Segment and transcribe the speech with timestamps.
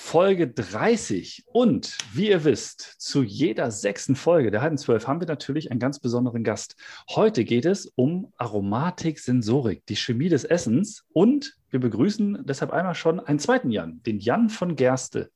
[0.00, 1.44] Folge 30.
[1.52, 5.78] Und wie ihr wisst, zu jeder sechsten Folge der halben zwölf haben wir natürlich einen
[5.78, 6.74] ganz besonderen Gast.
[7.10, 11.04] Heute geht es um Aromatik, Sensorik, die Chemie des Essens.
[11.12, 15.30] Und wir begrüßen deshalb einmal schon einen zweiten Jan, den Jan von Gerste.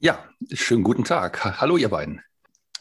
[0.00, 1.60] Ja, schönen guten Tag.
[1.60, 2.22] Hallo, ihr beiden.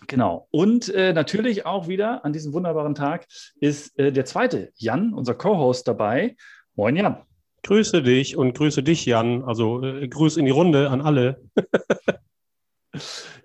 [0.07, 0.47] Genau.
[0.49, 3.27] Und äh, natürlich auch wieder an diesem wunderbaren Tag
[3.59, 6.35] ist äh, der zweite Jan, unser Co-Host, dabei.
[6.73, 7.23] Moin, Jan.
[7.65, 9.43] Grüße dich und grüße dich, Jan.
[9.43, 11.41] Also äh, Grüß in die Runde an alle.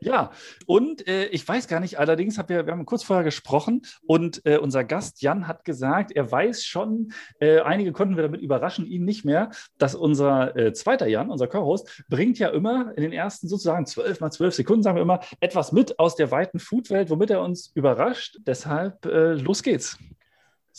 [0.02, 0.30] Ja,
[0.64, 4.46] und äh, ich weiß gar nicht, allerdings haben wir, wir haben kurz vorher gesprochen und
[4.46, 8.86] äh, unser Gast Jan hat gesagt, er weiß schon, äh, einige konnten wir damit überraschen,
[8.86, 13.12] ihn nicht mehr, dass unser äh, zweiter Jan, unser Co-Host, bringt ja immer in den
[13.12, 17.10] ersten sozusagen zwölf mal zwölf Sekunden, sagen wir immer, etwas mit aus der weiten Foodwelt,
[17.10, 18.38] womit er uns überrascht.
[18.46, 19.98] Deshalb äh, los geht's.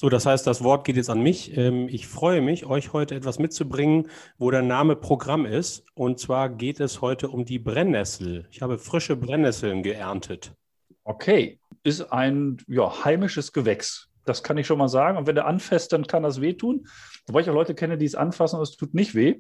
[0.02, 1.56] So, das heißt, das Wort geht jetzt an mich.
[1.56, 4.08] Ähm, ich freue mich, euch heute etwas mitzubringen,
[4.40, 5.86] wo der Name Programm ist.
[5.94, 8.48] Und zwar geht es heute um die Brennnessel.
[8.50, 10.56] Ich habe frische Brennnesseln geerntet.
[11.04, 14.10] Okay, ist ein ja, heimisches Gewächs.
[14.26, 15.20] Das kann ich schon mal sagen.
[15.20, 16.88] Und wenn der anfasst, dann kann das wehtun.
[17.28, 19.40] Wobei ich auch Leute kenne, die es anfassen und es tut nicht weh.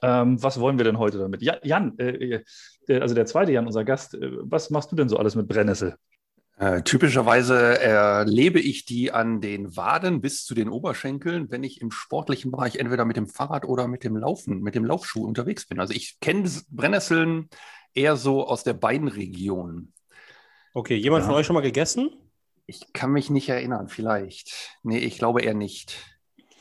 [0.00, 1.42] Ähm, was wollen wir denn heute damit?
[1.42, 2.42] Ja, Jan, äh,
[2.88, 5.46] äh, also der zweite Jan, unser Gast, äh, was machst du denn so alles mit
[5.46, 5.98] Brennnessel?
[6.56, 11.90] Äh, typischerweise erlebe ich die an den Waden bis zu den Oberschenkeln, wenn ich im
[11.90, 15.80] sportlichen Bereich entweder mit dem Fahrrad oder mit dem Laufen, mit dem Laufschuh unterwegs bin.
[15.80, 17.48] Also ich kenne Brennnesseln
[17.92, 19.92] eher so aus der Beinregion.
[20.74, 21.26] Okay, jemand ja.
[21.28, 22.10] von euch schon mal gegessen?
[22.66, 24.78] Ich kann mich nicht erinnern, vielleicht.
[24.82, 26.13] Nee, ich glaube eher nicht.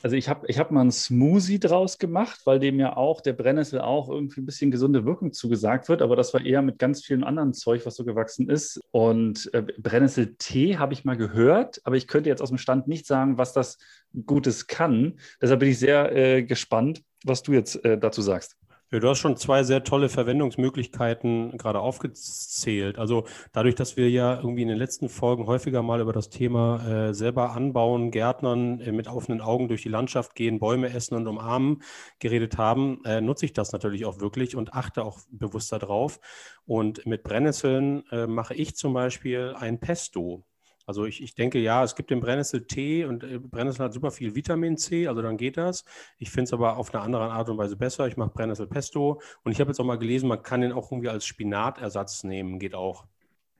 [0.04, 3.32] Also ich habe ich hab mal einen Smoothie draus gemacht, weil dem ja auch der
[3.32, 7.06] Brennnessel auch irgendwie ein bisschen gesunde Wirkung zugesagt wird, aber das war eher mit ganz
[7.06, 8.82] vielen anderen Zeug, was so gewachsen ist.
[8.92, 13.08] Und äh, Brennnesseltee habe ich mal gehört, aber ich könnte jetzt aus dem Stand nicht
[13.08, 13.78] sagen, was das
[14.26, 15.20] Gutes kann.
[15.42, 18.58] Deshalb bin ich sehr äh, gespannt, was du jetzt äh, dazu sagst.
[18.94, 23.00] Ja, du hast schon zwei sehr tolle Verwendungsmöglichkeiten gerade aufgezählt.
[23.00, 27.08] Also dadurch, dass wir ja irgendwie in den letzten Folgen häufiger mal über das Thema
[27.08, 31.26] äh, selber anbauen, Gärtnern, äh, mit offenen Augen durch die Landschaft gehen, Bäume essen und
[31.26, 31.82] umarmen
[32.20, 36.20] geredet haben, äh, nutze ich das natürlich auch wirklich und achte auch bewusst darauf.
[36.66, 40.44] Und mit Brennnesseln äh, mache ich zum Beispiel ein Pesto.
[40.86, 44.36] Also ich, ich denke, ja, es gibt den Brennnessel-Tee und äh, Brennnessel hat super viel
[44.36, 45.86] Vitamin C, also dann geht das.
[46.18, 48.08] Ich finde es aber auf eine andere Art und Weise besser.
[48.08, 51.10] Ich mache Brennnessel-Pesto und ich habe jetzt auch mal gelesen, man kann den auch irgendwie
[51.10, 53.06] als Spinatersatz nehmen, geht auch.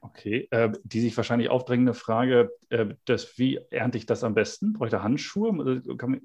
[0.04, 4.74] Okay, äh, die sich wahrscheinlich aufdrängende Frage, äh, das, wie ernte ich das am besten?
[4.74, 5.80] Brauche ich da Handschuhe?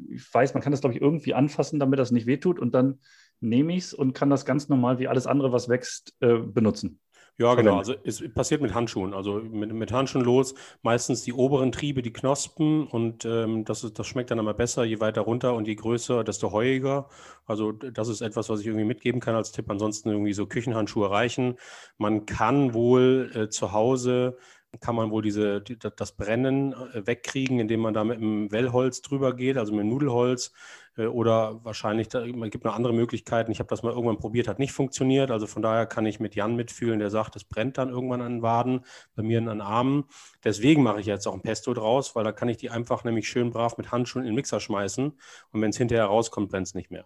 [0.10, 3.00] Ich weiß, man kann das, glaube ich, irgendwie anfassen, damit das nicht wehtut und dann
[3.40, 7.00] nehme ich es und kann das ganz normal wie alles andere, was wächst, äh, benutzen.
[7.40, 7.78] Ja, genau.
[7.78, 9.14] Also es passiert mit Handschuhen.
[9.14, 10.54] Also mit, mit Handschuhen los.
[10.82, 14.84] Meistens die oberen Triebe, die Knospen und ähm, das, ist, das schmeckt dann immer besser,
[14.84, 17.08] je weiter runter und je größer, desto heuiger.
[17.46, 19.72] Also das ist etwas, was ich irgendwie mitgeben kann als Tipp.
[19.72, 21.56] Ansonsten irgendwie so Küchenhandschuhe reichen.
[21.98, 24.38] Man kann wohl äh, zu Hause
[24.80, 29.02] kann man wohl diese, die, das Brennen äh, wegkriegen, indem man da mit einem Wellholz
[29.02, 30.54] drüber geht, also mit Nudelholz.
[30.96, 33.52] Äh, oder wahrscheinlich, da, man gibt noch andere Möglichkeiten.
[33.52, 35.32] Ich habe das mal irgendwann probiert, hat nicht funktioniert.
[35.32, 38.34] Also von daher kann ich mit Jan mitfühlen, der sagt, es brennt dann irgendwann an
[38.34, 38.86] den Waden,
[39.16, 40.06] bei mir an Armen.
[40.44, 43.28] Deswegen mache ich jetzt auch ein Pesto draus, weil da kann ich die einfach nämlich
[43.28, 45.18] schön brav mit Handschuhen in den Mixer schmeißen.
[45.52, 47.06] Und wenn es hinterher rauskommt, brennt es nicht mehr.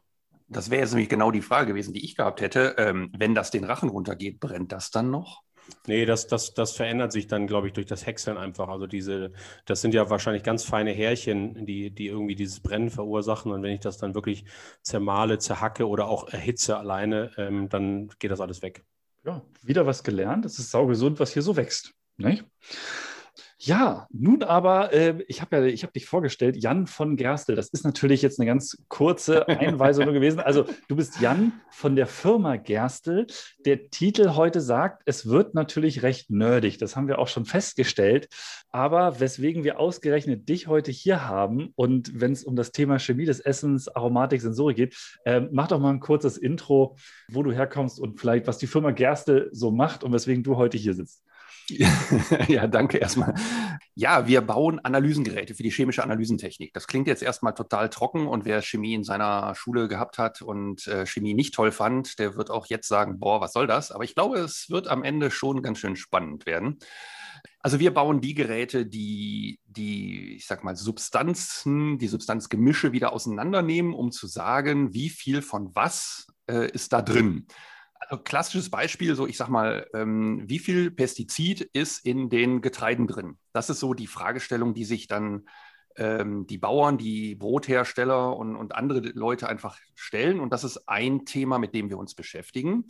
[0.50, 2.76] Das wäre jetzt nämlich genau die Frage gewesen, die ich gehabt hätte.
[2.78, 5.44] Ähm, wenn das den Rachen runtergeht, brennt das dann noch?
[5.88, 8.70] Nee, das, das, das verändert sich dann, glaube ich, durch das Häckseln einfach.
[8.70, 9.32] Also diese,
[9.66, 13.52] das sind ja wahrscheinlich ganz feine Härchen, die, die irgendwie dieses Brennen verursachen.
[13.52, 14.46] Und wenn ich das dann wirklich
[14.82, 18.84] zermale, zerhacke oder auch erhitze alleine, ähm, dann geht das alles weg.
[19.26, 20.46] Ja, wieder was gelernt.
[20.46, 21.94] Es ist saugesund, was hier so wächst.
[22.18, 22.46] Nicht?
[23.66, 27.56] Ja, nun aber, äh, ich habe ja, ich habe dich vorgestellt, Jan von Gerstel.
[27.56, 30.42] Das ist natürlich jetzt eine ganz kurze Einweisung gewesen.
[30.42, 33.26] Also du bist Jan von der Firma Gerstel.
[33.66, 36.78] Der Titel heute sagt, es wird natürlich recht nerdig.
[36.78, 38.28] Das haben wir auch schon festgestellt.
[38.70, 43.24] Aber weswegen wir ausgerechnet dich heute hier haben und wenn es um das Thema Chemie
[43.24, 46.98] des Essens, Aromatik, Sensorik geht, äh, mach doch mal ein kurzes Intro,
[47.30, 50.78] wo du herkommst und vielleicht was die Firma Gerstel so macht und weswegen du heute
[50.78, 51.24] hier sitzt.
[52.48, 53.36] ja, danke erstmal.
[53.96, 56.74] Ja, wir bauen Analysengeräte für die chemische Analysentechnik.
[56.74, 60.88] Das klingt jetzt erstmal total trocken und wer Chemie in seiner Schule gehabt hat und
[60.88, 63.92] äh, Chemie nicht toll fand, der wird auch jetzt sagen, boah, was soll das?
[63.92, 66.80] Aber ich glaube, es wird am Ende schon ganz schön spannend werden.
[67.60, 73.94] Also wir bauen die Geräte, die die, ich sag mal, Substanzen, die Substanzgemische wieder auseinandernehmen,
[73.94, 77.48] um zu sagen, wie viel von was äh, ist da drin.
[78.10, 83.08] Also klassisches Beispiel, so ich sag mal, ähm, wie viel Pestizid ist in den Getreiden
[83.08, 83.38] drin?
[83.54, 85.46] Das ist so die Fragestellung, die sich dann
[85.96, 90.40] ähm, die Bauern, die Brothersteller und, und andere Leute einfach stellen.
[90.40, 92.86] Und das ist ein Thema, mit dem wir uns beschäftigen.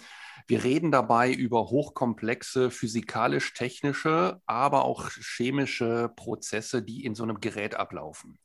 [0.47, 7.75] Wir reden dabei über hochkomplexe physikalisch-technische, aber auch chemische Prozesse, die in so einem Gerät
[7.75, 8.39] ablaufen.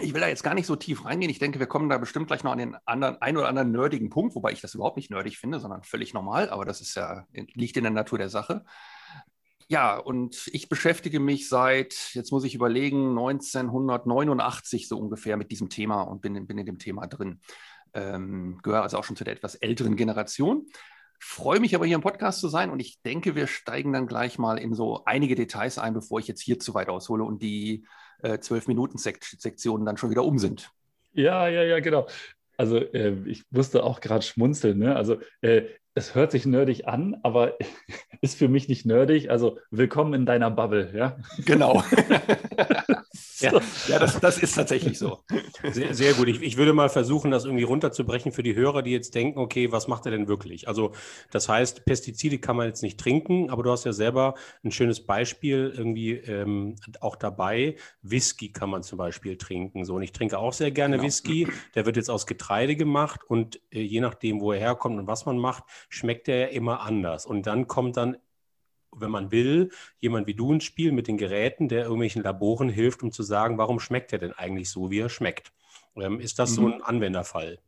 [0.00, 1.30] Ich will da jetzt gar nicht so tief reingehen.
[1.30, 4.10] Ich denke, wir kommen da bestimmt gleich noch an den anderen, ein oder anderen nerdigen
[4.10, 6.50] Punkt, wobei ich das überhaupt nicht nerdig finde, sondern völlig normal.
[6.50, 8.64] Aber das ist ja, liegt in der Natur der Sache.
[9.68, 15.70] Ja, und ich beschäftige mich seit, jetzt muss ich überlegen, 1989 so ungefähr mit diesem
[15.70, 17.40] Thema und bin, bin in dem Thema drin.
[17.94, 20.66] Ähm, gehöre also auch schon zu der etwas älteren Generation.
[21.20, 24.38] Freue mich aber hier im Podcast zu sein und ich denke, wir steigen dann gleich
[24.38, 27.86] mal in so einige Details ein, bevor ich jetzt hier zu weit aushole und die
[28.40, 30.70] zwölf äh, Minuten Sektionen dann schon wieder um sind.
[31.12, 32.06] Ja, ja, ja, genau.
[32.56, 34.78] Also äh, ich musste auch gerade schmunzeln.
[34.78, 34.96] Ne?
[34.96, 35.62] Also äh,
[35.94, 37.54] es hört sich nerdig an, aber
[38.20, 39.30] ist für mich nicht nerdig.
[39.30, 41.16] Also willkommen in deiner Bubble, ja?
[41.44, 41.82] Genau.
[43.38, 43.52] ja,
[43.88, 45.20] ja das, das, ist tatsächlich so.
[45.70, 46.28] Sehr, sehr gut.
[46.28, 49.72] Ich, ich, würde mal versuchen, das irgendwie runterzubrechen für die Hörer, die jetzt denken, okay,
[49.72, 50.68] was macht er denn wirklich?
[50.68, 50.92] Also
[51.30, 54.34] das heißt, Pestizide kann man jetzt nicht trinken, aber du hast ja selber
[54.64, 57.76] ein schönes Beispiel irgendwie ähm, auch dabei.
[58.02, 59.84] Whisky kann man zum Beispiel trinken.
[59.84, 61.06] So, und ich trinke auch sehr gerne genau.
[61.06, 61.48] Whisky.
[61.74, 65.26] Der wird jetzt aus Getreide gemacht und äh, je nachdem, wo er herkommt und was
[65.26, 67.26] man macht, schmeckt er ja immer anders.
[67.26, 68.16] Und dann kommt dann
[68.98, 69.70] wenn man will,
[70.00, 73.58] jemand wie du ins Spiel mit den Geräten, der irgendwelchen Laboren hilft, um zu sagen,
[73.58, 75.52] warum schmeckt er denn eigentlich so, wie er schmeckt.
[75.96, 76.54] Ähm, ist das mhm.
[76.54, 77.58] so ein Anwenderfall?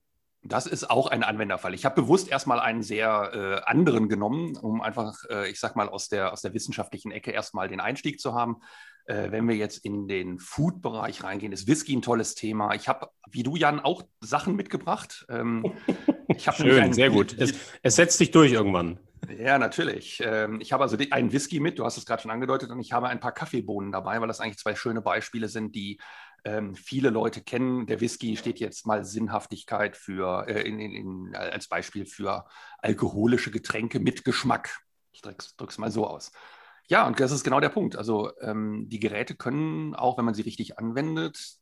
[0.42, 1.74] Das ist auch ein Anwenderfall.
[1.74, 5.88] Ich habe bewusst erstmal einen sehr äh, anderen genommen, um einfach, äh, ich sag mal,
[5.88, 8.58] aus der, aus der wissenschaftlichen Ecke erstmal den Einstieg zu haben.
[9.06, 12.74] Äh, wenn wir jetzt in den Food-Bereich reingehen, ist Whisky ein tolles Thema.
[12.74, 15.26] Ich habe, wie du, Jan, auch Sachen mitgebracht.
[15.28, 15.72] Ähm,
[16.38, 17.36] Schön, einen, sehr gut.
[17.38, 18.98] Es, es setzt sich durch irgendwann.
[19.28, 20.22] Ja, natürlich.
[20.24, 22.92] Ähm, ich habe also einen Whisky mit, du hast es gerade schon angedeutet, und ich
[22.92, 25.98] habe ein paar Kaffeebohnen dabei, weil das eigentlich zwei schöne Beispiele sind, die
[26.44, 27.86] ähm, viele Leute kennen.
[27.86, 32.46] Der Whisky steht jetzt mal Sinnhaftigkeit für, äh, in, in, in, als Beispiel für
[32.78, 34.78] alkoholische Getränke mit Geschmack.
[35.12, 36.30] Ich drücke es mal so aus.
[36.88, 37.96] Ja, und das ist genau der Punkt.
[37.96, 41.56] Also ähm, die Geräte können auch, wenn man sie richtig anwendet,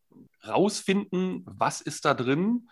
[0.47, 2.69] rausfinden, was ist da drin ähm,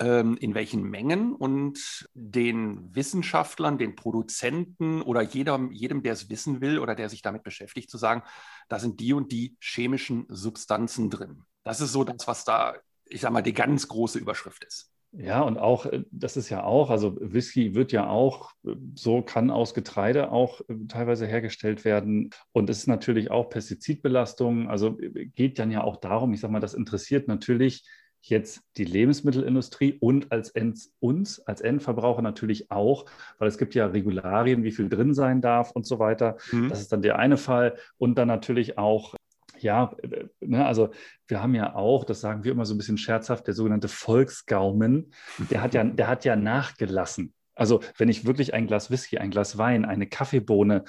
[0.00, 6.80] in welchen Mengen und den Wissenschaftlern, den Produzenten oder jedem, jedem, der es wissen will
[6.80, 8.22] oder der sich damit beschäftigt, zu sagen,
[8.68, 11.44] da sind die und die chemischen Substanzen drin.
[11.62, 12.74] Das ist so das, was da,
[13.06, 14.90] ich sage mal, die ganz große Überschrift ist.
[15.16, 19.22] Ja, und auch, äh, das ist ja auch, also Whisky wird ja auch, äh, so
[19.22, 22.30] kann aus Getreide auch äh, teilweise hergestellt werden.
[22.52, 24.68] Und es ist natürlich auch Pestizidbelastung.
[24.68, 24.98] Also
[25.34, 27.84] geht dann ja auch darum, ich sage mal, das interessiert natürlich
[28.28, 33.06] jetzt die Lebensmittelindustrie und als End, uns als Endverbraucher natürlich auch,
[33.38, 36.36] weil es gibt ja Regularien, wie viel drin sein darf und so weiter.
[36.50, 36.68] Mhm.
[36.68, 37.76] Das ist dann der eine Fall.
[37.98, 39.14] Und dann natürlich auch
[39.60, 39.94] ja,
[40.40, 40.90] ne, also
[41.26, 45.12] wir haben ja auch, das sagen wir immer so ein bisschen scherzhaft, der sogenannte Volksgaumen,
[45.50, 47.32] der hat ja, der hat ja nachgelassen.
[47.54, 50.84] Also wenn ich wirklich ein Glas Whisky, ein Glas Wein, eine Kaffeebohne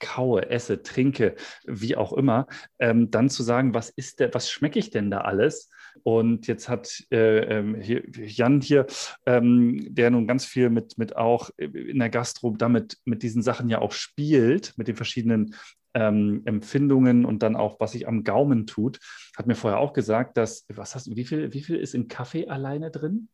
[0.00, 2.46] kaue, esse, trinke, wie auch immer,
[2.78, 5.70] ähm, dann zu sagen, was ist der, was schmecke ich denn da alles?
[6.02, 8.86] Und jetzt hat äh, ähm, hier, Jan hier,
[9.26, 13.68] ähm, der nun ganz viel mit, mit auch in der Gastro damit mit diesen Sachen
[13.68, 15.54] ja auch spielt, mit den verschiedenen
[15.94, 19.00] ähm, Empfindungen und dann auch, was sich am Gaumen tut,
[19.36, 22.48] hat mir vorher auch gesagt, dass, was hast wie viel, wie viel ist in Kaffee
[22.48, 23.28] alleine drin?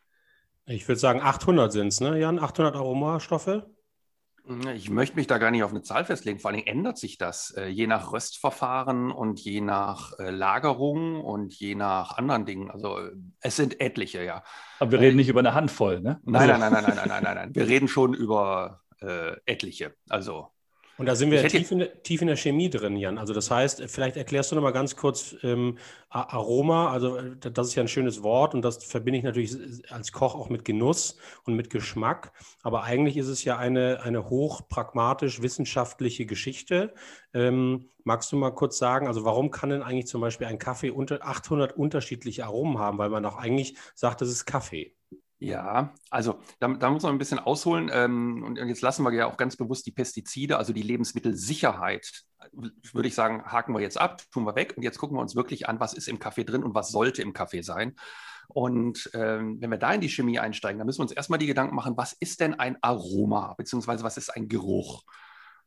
[0.66, 2.38] Ich würde sagen, 800 sind es, ne, Jan?
[2.38, 3.66] 800 Aromastoffe?
[4.74, 6.38] Ich möchte mich da gar nicht auf eine Zahl festlegen.
[6.38, 11.52] Vor allem ändert sich das äh, je nach Röstverfahren und je nach äh, Lagerung und
[11.54, 12.70] je nach anderen Dingen.
[12.70, 13.10] Also äh,
[13.40, 14.44] es sind etliche, ja.
[14.78, 16.20] Aber wir reden nicht über eine Handvoll, ne?
[16.24, 16.60] Nein, also.
[16.60, 17.54] nein, nein, nein, nein, nein, nein, nein.
[17.54, 19.94] Wir reden schon über äh, etliche.
[20.08, 20.48] Also
[20.98, 23.18] und da sind wir tief in, der, tief in, der Chemie drin, Jan.
[23.18, 25.76] Also das heißt, vielleicht erklärst du noch mal ganz kurz ähm,
[26.08, 26.90] Aroma.
[26.90, 29.56] Also äh, das ist ja ein schönes Wort und das verbinde ich natürlich
[29.90, 32.32] als Koch auch mit Genuss und mit Geschmack.
[32.62, 36.94] Aber eigentlich ist es ja eine, eine hochpragmatisch wissenschaftliche Geschichte.
[37.34, 40.90] Ähm, magst du mal kurz sagen, also warum kann denn eigentlich zum Beispiel ein Kaffee
[40.90, 42.98] unter 800 unterschiedliche Aromen haben?
[42.98, 44.94] Weil man auch eigentlich sagt, das ist Kaffee.
[45.38, 47.90] Ja, also da, da, muss man ein bisschen ausholen.
[47.92, 53.08] Ähm, und jetzt lassen wir ja auch ganz bewusst die Pestizide, also die Lebensmittelsicherheit, würde
[53.08, 54.74] ich sagen, haken wir jetzt ab, tun wir weg.
[54.76, 57.20] Und jetzt gucken wir uns wirklich an, was ist im Kaffee drin und was sollte
[57.20, 57.96] im Kaffee sein.
[58.48, 61.46] Und ähm, wenn wir da in die Chemie einsteigen, dann müssen wir uns erstmal die
[61.46, 65.02] Gedanken machen, was ist denn ein Aroma, beziehungsweise was ist ein Geruch?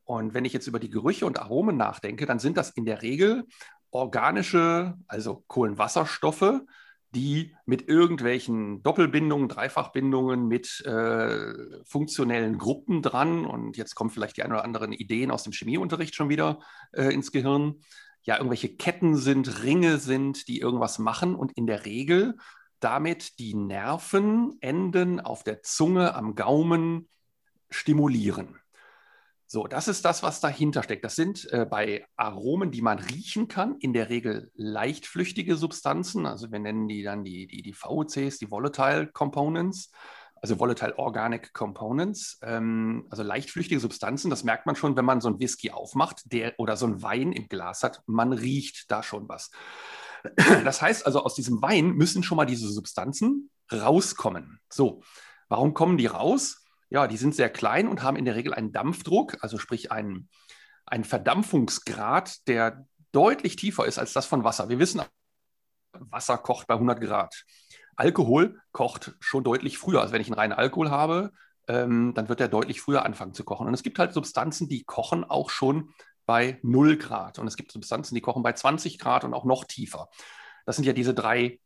[0.04, 3.04] Und wenn ich jetzt über die Gerüche und Aromen nachdenke, dann sind das in der
[3.04, 3.46] Regel
[3.92, 6.62] organische, also Kohlenwasserstoffe,
[7.16, 14.44] die mit irgendwelchen Doppelbindungen, Dreifachbindungen, mit äh, funktionellen Gruppen dran, und jetzt kommen vielleicht die
[14.44, 16.60] ein oder anderen Ideen aus dem Chemieunterricht schon wieder
[16.92, 17.82] äh, ins Gehirn,
[18.24, 22.36] ja, irgendwelche Ketten sind, Ringe sind, die irgendwas machen und in der Regel
[22.80, 27.10] damit die Nervenenden auf der Zunge, am Gaumen
[27.70, 28.60] stimulieren.
[29.52, 31.04] So, das ist das, was dahinter steckt.
[31.04, 36.28] Das sind äh, bei Aromen, die man riechen kann, in der Regel leichtflüchtige Substanzen.
[36.28, 39.90] Also wir nennen die dann die, die, die VOCs, die Volatile Components,
[40.36, 44.30] also Volatile Organic Components, ähm, also leichtflüchtige Substanzen.
[44.30, 47.32] Das merkt man schon, wenn man so einen Whisky aufmacht der, oder so einen Wein
[47.32, 48.04] im Glas hat.
[48.06, 49.50] Man riecht da schon was.
[50.64, 54.60] Das heißt also, aus diesem Wein müssen schon mal diese Substanzen rauskommen.
[54.70, 55.02] So,
[55.48, 56.59] warum kommen die raus?
[56.90, 60.30] Ja, die sind sehr klein und haben in der Regel einen Dampfdruck, also sprich einen,
[60.86, 64.70] einen Verdampfungsgrad, der deutlich tiefer ist als das von Wasser.
[64.70, 65.02] Wir wissen,
[65.94, 67.46] Wasser kocht bei 100 Grad.
[67.96, 70.02] Alkohol kocht schon deutlich früher.
[70.02, 71.32] Also wenn ich einen reinen Alkohol habe,
[71.68, 73.68] ähm, dann wird er deutlich früher anfangen zu kochen.
[73.68, 75.94] Und es gibt halt Substanzen, die kochen auch schon
[76.26, 77.40] bei 0 Grad.
[77.40, 80.10] Und es gibt Substanzen, die kochen bei 20 Grad und auch noch tiefer.
[80.66, 81.60] Das sind ja diese drei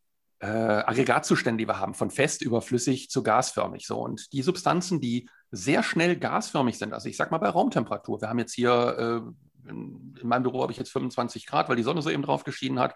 [0.44, 3.88] äh, Aggregatzustände, die wir haben, von fest über flüssig zu gasförmig.
[3.88, 4.00] So.
[4.00, 8.28] Und die Substanzen, die sehr schnell gasförmig sind, also ich sag mal bei Raumtemperatur, wir
[8.28, 11.84] haben jetzt hier, äh, in, in, meinem Büro habe ich jetzt 25 Grad, weil die
[11.84, 12.94] Sonne so eben drauf geschienen hat.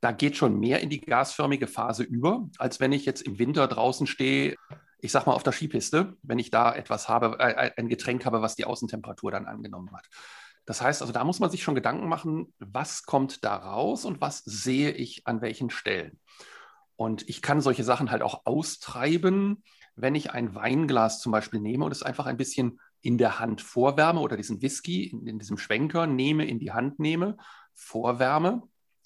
[0.00, 3.66] Da geht schon mehr in die gasförmige Phase über, als wenn ich jetzt im Winter
[3.66, 4.54] draußen stehe,
[5.00, 8.40] ich sag mal auf der Skipiste, wenn ich da etwas habe, äh, ein Getränk habe,
[8.40, 10.06] was die Außentemperatur dann angenommen hat.
[10.64, 14.20] Das heißt also, da muss man sich schon Gedanken machen, was kommt da raus und
[14.20, 16.20] was sehe ich an welchen Stellen.
[16.96, 19.62] Und ich kann solche Sachen halt auch austreiben,
[19.96, 23.60] wenn ich ein Weinglas zum Beispiel nehme und es einfach ein bisschen in der Hand
[23.60, 27.36] vorwärme oder diesen Whisky in, in diesem Schwenker nehme, in die Hand nehme,
[27.74, 28.62] vorwärme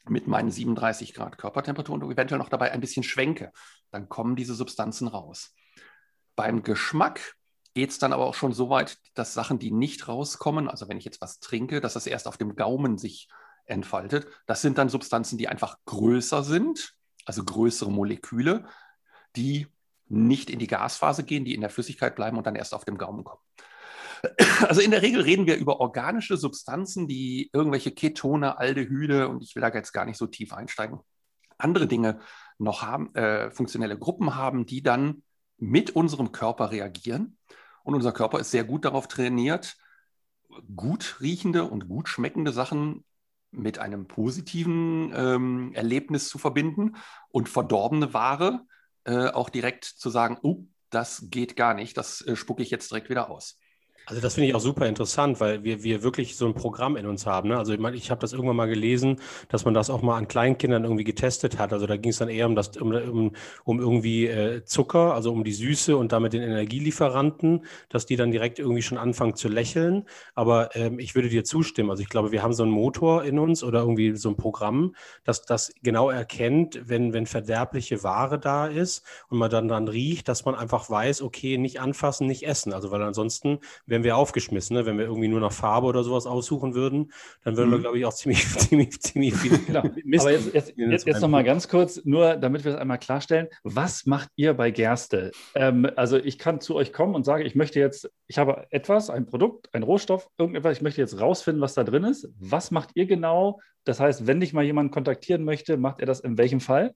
[0.09, 3.53] mit meinen 37 Grad Körpertemperatur und eventuell noch dabei ein bisschen schwenke,
[3.91, 5.55] dann kommen diese Substanzen raus.
[6.37, 7.35] Beim Geschmack
[7.75, 10.97] geht es dann aber auch schon so weit, dass Sachen, die nicht rauskommen, also wenn
[10.97, 13.29] ich jetzt was trinke, dass das erst auf dem Gaumen sich
[13.67, 16.95] entfaltet, das sind dann Substanzen, die einfach größer sind
[17.29, 18.65] also größere Moleküle,
[19.37, 19.67] die
[20.07, 22.97] nicht in die Gasphase gehen, die in der Flüssigkeit bleiben und dann erst auf dem
[22.97, 23.43] Gaumen kommen.
[24.63, 29.55] Also in der Regel reden wir über organische Substanzen, die irgendwelche Ketone, Aldehyde und ich
[29.55, 30.99] will da jetzt gar nicht so tief einsteigen,
[31.57, 32.19] andere Dinge
[32.59, 35.23] noch haben, äh, funktionelle Gruppen haben, die dann
[35.59, 37.39] mit unserem Körper reagieren.
[37.85, 39.77] Und unser Körper ist sehr gut darauf trainiert,
[40.75, 43.05] gut riechende und gut schmeckende Sachen
[43.51, 46.97] mit einem positiven ähm, Erlebnis zu verbinden
[47.31, 48.67] und verdorbene Ware
[49.05, 52.91] äh, auch direkt zu sagen, oh, das geht gar nicht, das äh, spucke ich jetzt
[52.91, 53.59] direkt wieder aus.
[54.09, 57.05] Also das finde ich auch super interessant, weil wir, wir wirklich so ein Programm in
[57.05, 57.51] uns haben.
[57.51, 57.59] Ne?
[57.59, 60.27] Also ich, meine, ich habe das irgendwann mal gelesen, dass man das auch mal an
[60.27, 61.75] Kleinkindern irgendwie getestet hat.
[61.75, 63.33] Also da ging es dann eher um das, um, um,
[63.65, 68.31] um irgendwie äh, Zucker, also um die Süße und damit den Energielieferanten, dass die dann
[68.31, 70.07] direkt irgendwie schon anfangen zu lächeln.
[70.35, 71.91] Aber ähm, ich würde dir zustimmen.
[71.91, 74.95] Also ich glaube, wir haben so einen Motor in uns oder irgendwie so ein Programm,
[75.25, 80.29] das das genau erkennt, wenn, wenn verderbliche Ware da ist und man dann dann riecht,
[80.29, 82.73] dass man einfach weiß, okay, nicht anfassen, nicht essen.
[82.73, 84.77] Also weil ansonsten wäre wären wir aufgeschmissen.
[84.77, 84.87] Ne?
[84.87, 87.13] Wenn wir irgendwie nur nach Farbe oder sowas aussuchen würden,
[87.43, 87.75] dann würden mhm.
[87.75, 89.59] wir, glaube ich, auch ziemlich, ziemlich, ziemlich viel.
[89.67, 89.83] genau.
[90.05, 92.99] Mist Aber jetzt, jetzt, jetzt, jetzt noch mal ganz kurz, nur damit wir es einmal
[92.99, 93.49] klarstellen.
[93.65, 95.33] Was macht ihr bei Gerste?
[95.55, 99.11] Ähm, also ich kann zu euch kommen und sage, ich möchte jetzt, ich habe etwas,
[99.11, 102.29] ein Produkt, ein Rohstoff, irgendetwas, ich möchte jetzt rausfinden, was da drin ist.
[102.39, 103.61] Was macht ihr genau?
[103.85, 106.95] Das heißt, wenn dich mal jemand kontaktieren möchte, macht er das in welchem Fall?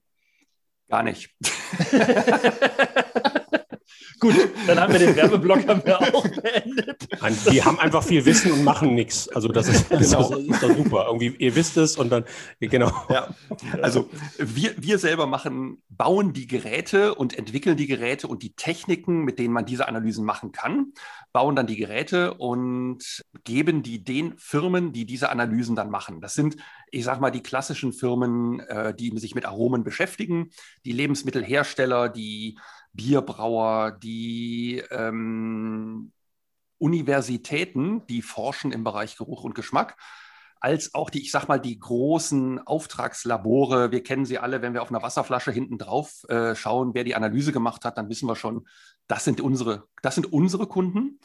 [0.89, 1.35] Gar nicht.
[4.23, 4.35] Gut,
[4.67, 7.09] dann haben wir den Werbeblock haben wir auch beendet.
[7.51, 9.27] die haben einfach viel Wissen und machen nichts.
[9.27, 9.99] Also das ist, genau.
[9.99, 11.07] das ist doch super.
[11.07, 12.23] Irgendwie, ihr wisst es und dann,
[12.61, 12.89] genau.
[13.09, 13.35] Ja.
[13.81, 19.25] Also wir, wir selber machen, bauen die Geräte und entwickeln die Geräte und die Techniken,
[19.25, 20.93] mit denen man diese Analysen machen kann,
[21.33, 26.21] bauen dann die Geräte und geben die den Firmen, die diese Analysen dann machen.
[26.21, 26.55] Das sind,
[26.91, 30.51] ich sag mal, die klassischen Firmen, äh, die sich mit Aromen beschäftigen,
[30.85, 32.57] die Lebensmittelhersteller, die
[32.93, 36.11] Bierbrauer, die ähm,
[36.77, 39.97] Universitäten, die forschen im Bereich Geruch und Geschmack.
[40.59, 43.91] als auch die, ich sag mal, die großen Auftragslabore.
[43.91, 47.15] Wir kennen sie alle, wenn wir auf einer Wasserflasche hinten drauf äh, schauen, wer die
[47.15, 48.65] Analyse gemacht hat, dann wissen wir schon,
[49.07, 51.19] das sind unsere, das sind unsere Kunden.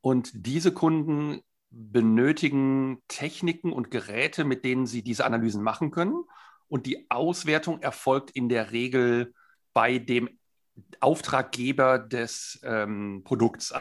[0.00, 1.40] Und diese Kunden
[1.70, 6.24] benötigen Techniken und Geräte, mit denen sie diese Analysen machen können.
[6.68, 9.34] Und die Auswertung erfolgt in der Regel
[9.72, 10.28] bei dem
[11.00, 13.74] Auftraggeber des ähm, Produkts.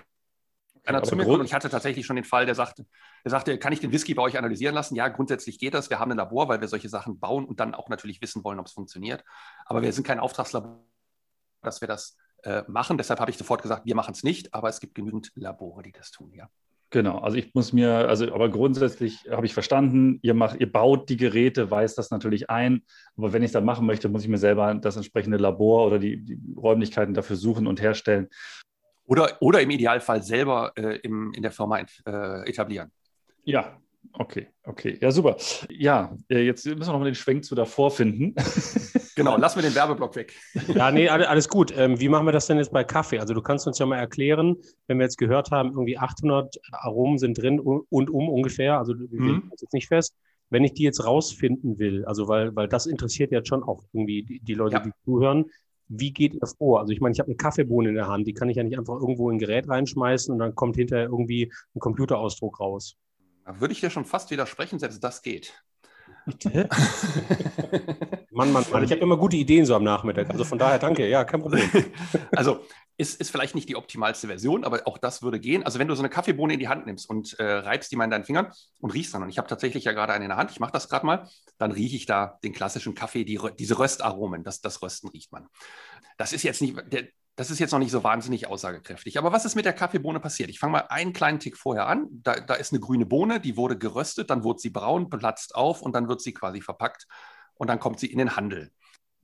[0.85, 2.85] Einer zu mir und ich hatte tatsächlich schon den Fall, der sagte,
[3.23, 4.95] der sagte, kann ich den Whisky bei euch analysieren lassen?
[4.95, 5.89] Ja, grundsätzlich geht das.
[5.89, 8.59] Wir haben ein Labor, weil wir solche Sachen bauen und dann auch natürlich wissen wollen,
[8.59, 9.23] ob es funktioniert.
[9.65, 10.85] Aber wir sind kein Auftragslabor,
[11.61, 12.97] dass wir das äh, machen.
[12.97, 15.93] Deshalb habe ich sofort gesagt, wir machen es nicht, aber es gibt genügend Labore, die
[15.93, 16.49] das tun, ja.
[16.93, 21.09] Genau, also ich muss mir, also aber grundsätzlich habe ich verstanden, ihr macht, ihr baut
[21.09, 22.83] die Geräte, weist das natürlich ein,
[23.17, 25.97] aber wenn ich es dann machen möchte, muss ich mir selber das entsprechende Labor oder
[25.97, 28.29] die, die Räumlichkeiten dafür suchen und herstellen.
[29.05, 32.91] Oder, oder im Idealfall selber äh, im, in der Firma äh, etablieren.
[33.43, 33.81] Ja,
[34.11, 34.99] okay, okay.
[35.01, 35.37] Ja, super.
[35.71, 38.35] Ja, äh, jetzt müssen wir noch mal den Schwenk zu davor finden.
[39.15, 40.33] Genau, lassen wir den Werbeblock weg.
[40.75, 41.73] Ja, nee, alles gut.
[41.75, 43.19] Ähm, wie machen wir das denn jetzt bei Kaffee?
[43.19, 44.55] Also du kannst uns ja mal erklären,
[44.87, 49.19] wenn wir jetzt gehört haben, irgendwie 800 Aromen sind drin und um ungefähr, also wir
[49.19, 49.51] mhm.
[49.59, 50.15] jetzt nicht fest.
[50.49, 54.23] Wenn ich die jetzt rausfinden will, also weil, weil das interessiert jetzt schon auch irgendwie
[54.23, 54.79] die, die Leute, ja.
[54.81, 55.45] die zuhören,
[55.87, 56.79] wie geht ihr vor?
[56.79, 58.77] Also ich meine, ich habe eine Kaffeebohne in der Hand, die kann ich ja nicht
[58.77, 62.95] einfach irgendwo in ein Gerät reinschmeißen und dann kommt hinterher irgendwie ein Computerausdruck raus.
[63.45, 65.53] Da würde ich dir schon fast widersprechen, selbst das geht.
[66.25, 66.69] Bitte?
[68.31, 68.83] Mann, Mann, Mann.
[68.83, 70.29] Ich habe immer gute Ideen so am Nachmittag.
[70.29, 71.07] Also von daher danke.
[71.07, 71.69] Ja, kein Problem.
[72.35, 72.61] Also
[72.97, 75.63] ist, ist vielleicht nicht die optimalste Version, aber auch das würde gehen.
[75.63, 78.05] Also wenn du so eine Kaffeebohne in die Hand nimmst und äh, reibst die mal
[78.05, 80.37] in deinen Fingern und riechst dann, und ich habe tatsächlich ja gerade eine in der
[80.37, 81.27] Hand, ich mache das gerade mal,
[81.57, 85.47] dann rieche ich da den klassischen Kaffee, die, diese Röstaromen, das, das Rösten riecht man.
[86.17, 89.17] Das ist jetzt nicht, der, das ist jetzt noch nicht so wahnsinnig aussagekräftig.
[89.17, 90.49] Aber was ist mit der Kaffeebohne passiert?
[90.49, 92.07] Ich fange mal einen kleinen Tick vorher an.
[92.11, 95.81] Da, da, ist eine grüne Bohne, die wurde geröstet, dann wurde sie braun, platzt auf
[95.81, 97.07] und dann wird sie quasi verpackt
[97.55, 98.71] und dann kommt sie in den Handel.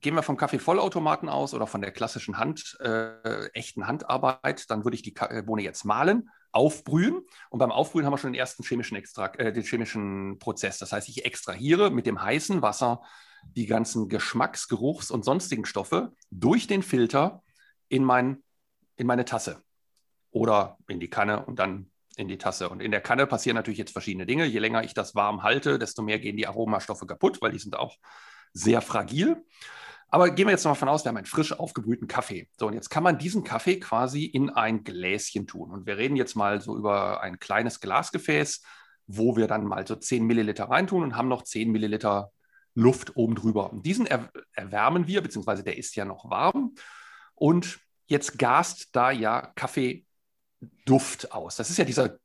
[0.00, 4.94] Gehen wir vom Kaffeevollautomaten aus oder von der klassischen Hand, äh, echten Handarbeit, dann würde
[4.94, 5.14] ich die
[5.44, 9.52] Bohne jetzt mahlen, aufbrühen und beim Aufbrühen haben wir schon den ersten chemischen Extrakt, äh,
[9.52, 10.78] den chemischen Prozess.
[10.78, 13.02] Das heißt, ich extrahiere mit dem heißen Wasser
[13.56, 17.42] die ganzen Geschmacks-, Geruchs- und sonstigen Stoffe durch den Filter
[17.90, 18.42] in, mein,
[18.96, 19.62] in meine Tasse
[20.30, 22.68] oder in die Kanne und dann in die Tasse.
[22.68, 24.46] Und in der Kanne passieren natürlich jetzt verschiedene Dinge.
[24.46, 27.76] Je länger ich das warm halte, desto mehr gehen die Aromastoffe kaputt, weil die sind
[27.76, 27.96] auch
[28.52, 29.44] sehr fragil.
[30.08, 32.48] Aber gehen wir jetzt noch mal von aus, wir haben einen frisch aufgebrühten Kaffee.
[32.58, 35.70] So, und jetzt kann man diesen Kaffee quasi in ein Gläschen tun.
[35.70, 38.62] Und wir reden jetzt mal so über ein kleines Glasgefäß,
[39.06, 42.32] wo wir dann mal so 10 Milliliter reintun und haben noch 10 Milliliter
[42.74, 43.72] Luft oben drüber.
[43.72, 46.74] Und diesen er erwärmen wir, beziehungsweise der ist ja noch warm.
[47.40, 51.56] Und jetzt gast da ja Kaffeeduft aus.
[51.56, 52.18] Das ist ja dieser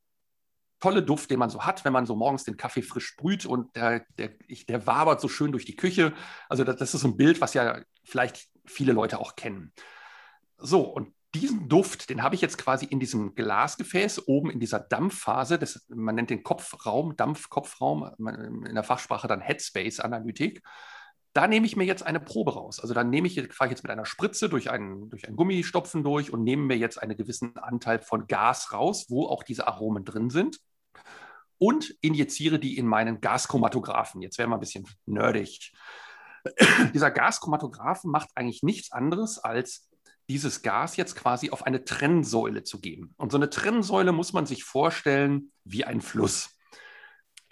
[0.82, 3.73] tolle Duft, den man so hat, wenn man so morgens den Kaffee frisch brüht und
[3.78, 4.32] der, der,
[4.67, 6.13] der wabert so schön durch die Küche.
[6.49, 9.71] Also das, das ist so ein Bild, was ja vielleicht viele Leute auch kennen.
[10.58, 14.82] So, und diesen Duft, den habe ich jetzt quasi in diesem Glasgefäß oben in dieser
[14.82, 18.12] Dampfphase, das, man nennt den Kopfraum, Dampfkopfraum,
[18.65, 20.62] in der Fachsprache dann Headspace-Analytik
[21.35, 22.79] da nehme ich mir jetzt eine Probe raus.
[22.79, 26.01] Also dann nehme ich, fahre ich jetzt mit einer Spritze durch einen, durch einen Gummistopfen
[26.01, 30.05] durch und nehme mir jetzt einen gewissen Anteil von Gas raus, wo auch diese Aromen
[30.05, 30.61] drin sind
[31.57, 34.21] und injiziere die in meinen Gaschromatographen.
[34.21, 35.73] Jetzt wäre mal ein bisschen nerdig.
[36.93, 39.89] Dieser Gaschromatographen macht eigentlich nichts anderes, als
[40.29, 43.13] dieses Gas jetzt quasi auf eine Trennsäule zu geben.
[43.17, 46.54] Und so eine Trennsäule muss man sich vorstellen wie ein Fluss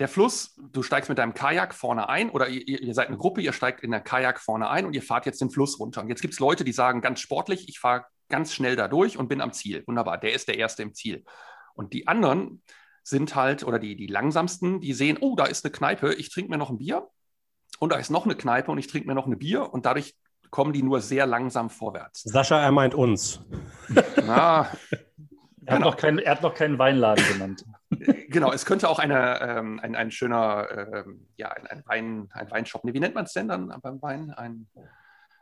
[0.03, 3.39] der Fluss, du steigst mit deinem Kajak vorne ein oder ihr, ihr seid eine Gruppe,
[3.39, 6.01] ihr steigt in der Kajak vorne ein und ihr fahrt jetzt den Fluss runter.
[6.01, 9.17] Und jetzt gibt es Leute, die sagen ganz sportlich, ich fahre ganz schnell da durch
[9.17, 9.81] und bin am Ziel.
[9.87, 11.23] Wunderbar, der ist der Erste im Ziel.
[11.73, 12.61] Und die anderen
[13.01, 16.51] sind halt, oder die, die langsamsten, die sehen, oh, da ist eine Kneipe, ich trinke
[16.51, 17.07] mir noch ein Bier.
[17.79, 19.73] Und da ist noch eine Kneipe und ich trinke mir noch ein Bier.
[19.73, 20.17] Und dadurch
[20.49, 22.23] kommen die nur sehr langsam vorwärts.
[22.23, 23.39] Sascha, er meint uns.
[24.17, 24.69] Na, er,
[25.61, 25.71] genau.
[25.71, 27.63] hat noch kein, er hat noch keinen Weinladen genannt.
[28.29, 32.51] Genau, es könnte auch eine, ähm, ein, ein schöner, ähm, ja, ein, ein, Wein, ein
[32.51, 34.31] Weinshop, nee, wie nennt man es denn dann beim Wein?
[34.31, 34.67] Ein,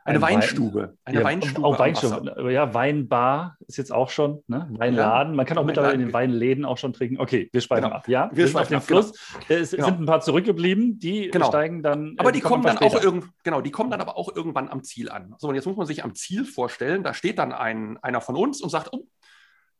[0.04, 0.80] eine ein Weinstube.
[0.80, 1.66] Wein, eine ja, Weinstube.
[1.66, 2.52] Auch Weinstube.
[2.52, 4.68] Ja, Weinbar ist jetzt auch schon, ne?
[4.72, 5.36] Weinladen.
[5.36, 7.20] Man kann auch mittlerweile in den Weinläden auch schon trinken.
[7.20, 7.96] Okay, wir schweifen genau.
[7.96, 8.08] ab.
[8.08, 9.12] Ja, wir, wir sind auf dem Fluss.
[9.48, 9.60] Genau.
[9.60, 9.86] Es genau.
[9.86, 11.46] sind ein paar zurückgeblieben, die genau.
[11.46, 12.14] steigen dann.
[12.18, 15.08] Aber die kommen dann auch irgend, genau, die kommen dann aber auch irgendwann am Ziel
[15.08, 15.34] an.
[15.38, 18.36] So, und jetzt muss man sich am Ziel vorstellen, da steht dann ein, einer von
[18.36, 19.06] uns und sagt, oh,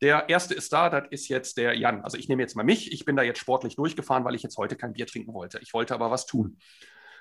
[0.03, 2.03] der erste ist da, das ist jetzt der Jan.
[2.03, 2.93] Also ich nehme jetzt mal mich.
[2.93, 5.59] Ich bin da jetzt sportlich durchgefahren, weil ich jetzt heute kein Bier trinken wollte.
[5.63, 6.59] Ich wollte aber was tun.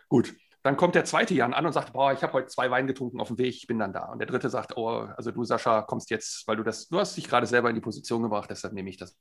[0.09, 2.87] Gut, dann kommt der zweite Jan an und sagt, boah, ich habe heute zwei Wein
[2.87, 4.05] getrunken auf dem Weg, ich bin dann da.
[4.11, 7.15] Und der dritte sagt, oh, also du Sascha kommst jetzt, weil du das, du hast
[7.17, 9.17] dich gerade selber in die Position gebracht, deshalb nehme ich das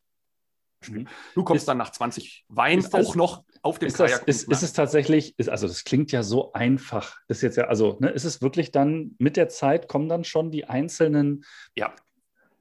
[0.89, 1.09] Mhm.
[1.35, 4.27] Du kommst Ist- dann nach 20 Wein das- auch noch auf dem Ist, das, Kajak.
[4.27, 7.19] ist, ist es tatsächlich, ist, also das klingt ja so einfach.
[7.29, 10.51] Ist jetzt ja, also, ne, ist es wirklich dann mit der Zeit kommen dann schon
[10.51, 11.45] die einzelnen
[11.77, 11.95] Ja.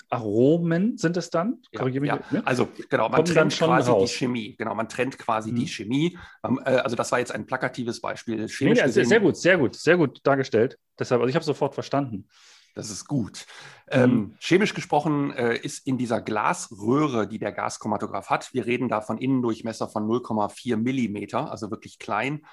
[0.09, 1.61] Aromen, sind es dann?
[1.71, 2.19] Ja, ja.
[2.31, 2.41] ne?
[2.45, 4.09] Also genau, man Kommen trennt schon quasi raus.
[4.11, 4.55] die Chemie.
[4.57, 5.55] Genau, man trennt quasi Mhm.
[5.55, 6.17] die Chemie.
[6.43, 8.35] Ähm, äh, Also das war jetzt ein plakatives Beispiel.
[8.37, 10.77] Nee, Chemisch sehr, gesehen- sehr gut, sehr gut, sehr gut dargestellt.
[10.97, 12.27] Deshalb, also ich habe sofort verstanden.
[12.75, 13.45] Das ist gut.
[13.87, 13.93] Mhm.
[14.01, 19.01] Ähm, chemisch gesprochen äh, ist in dieser Glasröhre, die der Gaschromatograph hat, wir reden da
[19.01, 22.45] von Innendurchmesser von 0,4 Millimeter, also wirklich klein.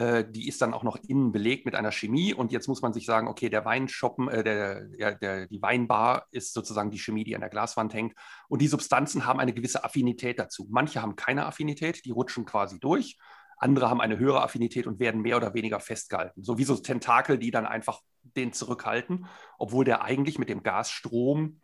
[0.00, 2.32] Äh, die ist dann auch noch innen belegt mit einer Chemie.
[2.32, 6.26] Und jetzt muss man sich sagen, okay, der Weinschoppen, äh, der, ja, der, die Weinbar
[6.30, 8.14] ist sozusagen die Chemie, die an der Glaswand hängt.
[8.48, 10.66] Und die Substanzen haben eine gewisse Affinität dazu.
[10.70, 13.18] Manche haben keine Affinität, die rutschen quasi durch.
[13.58, 16.42] Andere haben eine höhere Affinität und werden mehr oder weniger festgehalten.
[16.42, 19.26] So wie so Tentakel, die dann einfach den zurückhalten,
[19.58, 21.60] obwohl der eigentlich mit dem Gasstrom,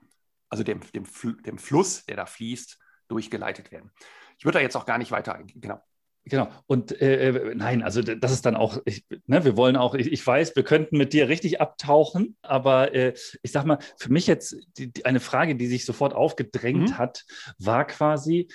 [0.51, 1.07] also dem, dem,
[1.43, 3.93] dem Fluss, der da fließt, durchgeleitet werden.
[4.37, 5.63] Ich würde da jetzt auch gar nicht weiter eingehen.
[5.63, 5.81] Genau.
[6.29, 6.49] Genau.
[6.67, 10.27] Und äh, nein, also das ist dann auch, ich, ne, wir wollen auch, ich, ich
[10.27, 14.57] weiß, wir könnten mit dir richtig abtauchen, aber äh, ich sag mal, für mich jetzt
[14.77, 16.99] die, die, eine Frage, die sich sofort aufgedrängt Mhm.
[16.99, 17.25] hat,
[17.59, 18.49] war quasi,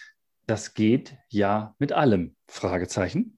[0.47, 2.35] das geht ja mit allem?
[2.49, 3.37] Fragezeichen.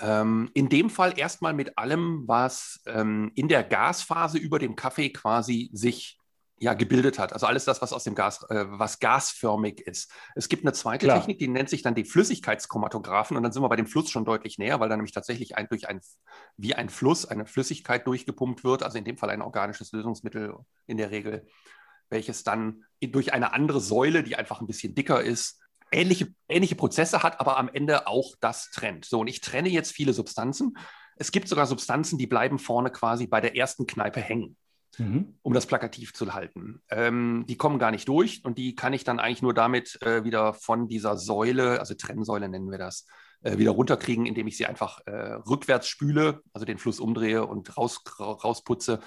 [0.00, 5.10] Ähm, in dem Fall erstmal mit allem, was ähm, in der Gasphase über dem Kaffee
[5.10, 6.17] quasi sich
[6.60, 7.32] ja, gebildet hat.
[7.32, 10.10] Also alles das, was aus dem Gas, äh, was gasförmig ist.
[10.34, 11.18] Es gibt eine zweite Klar.
[11.18, 13.36] Technik, die nennt sich dann die Flüssigkeitschromatographen.
[13.36, 15.68] Und dann sind wir bei dem Fluss schon deutlich näher, weil dann nämlich tatsächlich ein,
[15.68, 16.00] durch ein,
[16.56, 18.82] wie ein Fluss eine Flüssigkeit durchgepumpt wird.
[18.82, 20.54] Also in dem Fall ein organisches Lösungsmittel
[20.86, 21.46] in der Regel,
[22.10, 25.60] welches dann durch eine andere Säule, die einfach ein bisschen dicker ist,
[25.92, 29.04] ähnliche, ähnliche Prozesse hat, aber am Ende auch das trennt.
[29.04, 30.76] So, und ich trenne jetzt viele Substanzen.
[31.16, 34.56] Es gibt sogar Substanzen, die bleiben vorne quasi bei der ersten Kneipe hängen
[34.96, 35.38] Mhm.
[35.42, 36.82] um das plakativ zu halten.
[36.90, 40.24] Ähm, die kommen gar nicht durch und die kann ich dann eigentlich nur damit äh,
[40.24, 43.06] wieder von dieser Säule, also Trennsäule nennen wir das,
[43.42, 47.76] äh, wieder runterkriegen, indem ich sie einfach äh, rückwärts spüle, also den Fluss umdrehe und
[47.76, 49.00] raus, rausputze.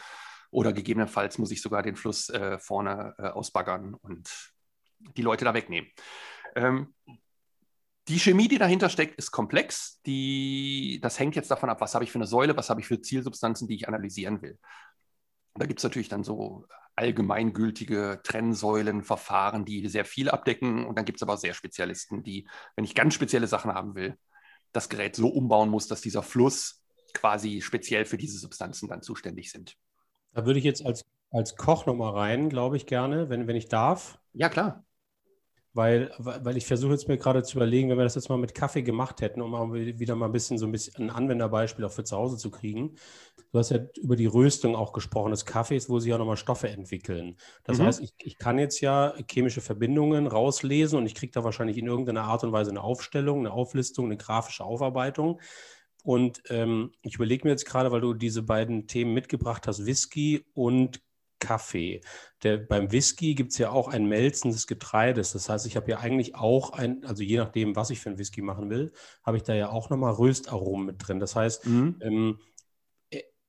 [0.51, 4.29] Oder gegebenenfalls muss ich sogar den Fluss äh, vorne äh, ausbaggern und
[5.17, 5.89] die Leute da wegnehmen.
[6.55, 6.93] Ähm,
[8.07, 10.01] die Chemie, die dahinter steckt, ist komplex.
[10.05, 12.87] Die, das hängt jetzt davon ab, was habe ich für eine Säule, was habe ich
[12.87, 14.57] für Zielsubstanzen, die ich analysieren will.
[15.55, 20.85] Da gibt es natürlich dann so allgemeingültige Trennsäulenverfahren, die sehr viel abdecken.
[20.85, 24.17] Und dann gibt es aber sehr Spezialisten, die, wenn ich ganz spezielle Sachen haben will,
[24.71, 26.83] das Gerät so umbauen muss, dass dieser Fluss
[27.13, 29.75] quasi speziell für diese Substanzen dann zuständig sind.
[30.33, 33.67] Da würde ich jetzt als, als Koch nochmal rein, glaube ich, gerne, wenn, wenn ich
[33.67, 34.19] darf.
[34.33, 34.85] Ja, klar.
[35.73, 38.53] Weil, weil ich versuche jetzt mir gerade zu überlegen, wenn wir das jetzt mal mit
[38.53, 41.91] Kaffee gemacht hätten, um mal wieder mal ein bisschen so ein bisschen ein Anwenderbeispiel auch
[41.93, 42.95] für zu Hause zu kriegen.
[43.51, 46.69] Du hast ja über die Röstung auch gesprochen des Kaffees, wo sich ja nochmal Stoffe
[46.69, 47.37] entwickeln.
[47.63, 47.83] Das Mhm.
[47.83, 51.87] heißt, ich, ich kann jetzt ja chemische Verbindungen rauslesen und ich kriege da wahrscheinlich in
[51.87, 55.39] irgendeiner Art und Weise eine Aufstellung, eine Auflistung, eine grafische Aufarbeitung.
[56.03, 60.45] Und ähm, ich überlege mir jetzt gerade, weil du diese beiden Themen mitgebracht hast, Whisky
[60.53, 61.01] und
[61.41, 62.01] Kaffee.
[62.43, 65.33] Der, beim Whisky gibt es ja auch ein Melzen des Getreides.
[65.33, 68.19] Das heißt, ich habe ja eigentlich auch ein, also je nachdem, was ich für einen
[68.19, 68.93] Whisky machen will,
[69.25, 71.19] habe ich da ja auch nochmal Röstaromen mit drin.
[71.19, 71.97] Das heißt, Mhm.
[72.01, 72.39] ähm,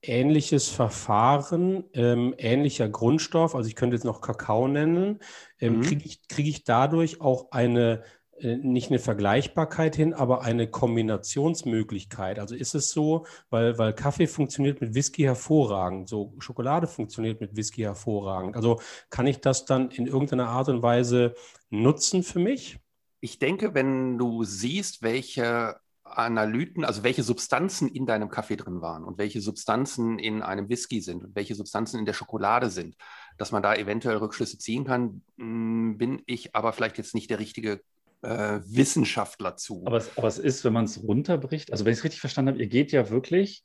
[0.02, 5.20] ähnliches Verfahren, ähm, ähnlicher Grundstoff, also ich könnte jetzt noch Kakao nennen,
[5.61, 5.83] ähm, Mhm.
[5.83, 8.02] kriege ich, krieg ich dadurch auch eine,
[8.40, 12.38] nicht eine Vergleichbarkeit hin, aber eine Kombinationsmöglichkeit.
[12.38, 17.57] Also ist es so, weil, weil Kaffee funktioniert mit Whisky hervorragend, so Schokolade funktioniert mit
[17.57, 18.57] Whisky hervorragend.
[18.57, 21.35] Also kann ich das dann in irgendeiner Art und Weise
[21.71, 22.79] nutzen für mich?
[23.21, 29.05] Ich denke, wenn du siehst, welche Analyten, also welche Substanzen in deinem Kaffee drin waren
[29.05, 32.97] und welche Substanzen in einem Whisky sind und welche Substanzen in der Schokolade sind,
[33.38, 37.38] dass man da eventuell Rückschlüsse ziehen kann, mh, bin ich aber vielleicht jetzt nicht der
[37.38, 37.83] richtige
[38.22, 39.82] äh, Wissenschaftler zu.
[39.87, 42.52] Aber es, aber es ist, wenn man es runterbricht, also wenn ich es richtig verstanden
[42.52, 43.62] habe, ihr geht ja wirklich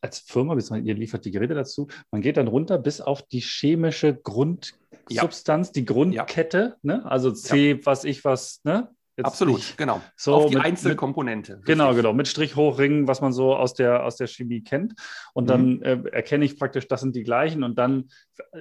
[0.00, 4.14] als Firma, ihr liefert die Geräte dazu, man geht dann runter bis auf die chemische
[4.14, 7.04] Grundsubstanz, die Grundkette, ne?
[7.04, 8.90] also C, was ich was, ne?
[9.20, 10.00] Jetzt Absolut, nicht- genau.
[10.16, 11.60] So Auf die mit- Einzelkomponente.
[11.64, 12.02] Genau, richtig.
[12.02, 14.94] genau, mit Strichhochringen, was man so aus der, aus der Chemie kennt.
[15.34, 15.48] Und Mhm.
[15.48, 17.62] dann äh, erkenne ich praktisch, das sind die gleichen.
[17.62, 18.08] Und dann,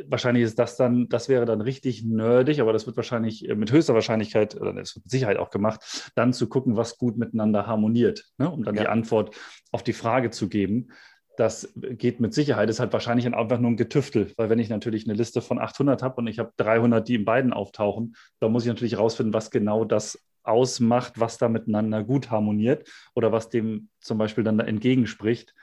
[0.07, 3.71] wahrscheinlich ist das dann, das wäre dann richtig nerdig, aber das wird wahrscheinlich äh, mit
[3.71, 7.65] höchster Wahrscheinlichkeit, oder das wird mit Sicherheit auch gemacht, dann zu gucken, was gut miteinander
[7.67, 8.49] harmoniert, ne?
[8.49, 8.81] um dann Ja.
[8.81, 9.35] die Antwort
[9.71, 10.89] auf die Frage zu geben.
[11.37, 15.05] Das geht mit Sicherheit, ist halt wahrscheinlich einfach nur ein Getüftel, weil wenn ich natürlich
[15.07, 18.63] eine Liste von 800 habe und ich habe 300, die in beiden auftauchen, dann muss
[18.63, 20.19] ich natürlich rausfinden, was genau das
[20.49, 25.53] ausmacht, was da miteinander gut harmoniert oder was dem zum Beispiel dann da entgegenspricht.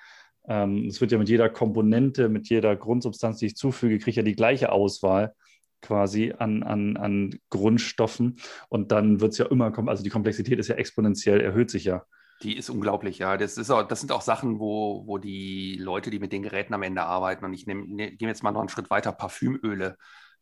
[0.48, 4.16] Ähm, Es wird ja mit jeder Komponente, mit jeder Grundsubstanz, die ich zufüge, kriege ich
[4.16, 5.34] ja die gleiche Auswahl.
[5.82, 8.36] quasi an, an, an Grundstoffen.
[8.68, 12.02] Und dann wird es ja immer also die Komplexität ist ja exponentiell, erhöht sich ja.
[12.42, 13.36] Die ist unglaublich, ja.
[13.36, 16.74] Das, ist auch, das sind auch Sachen, wo, wo die Leute, die mit den Geräten
[16.74, 19.96] am Ende arbeiten, und ich nehme ne, gehe jetzt mal noch einen Schritt weiter, Parfümöle,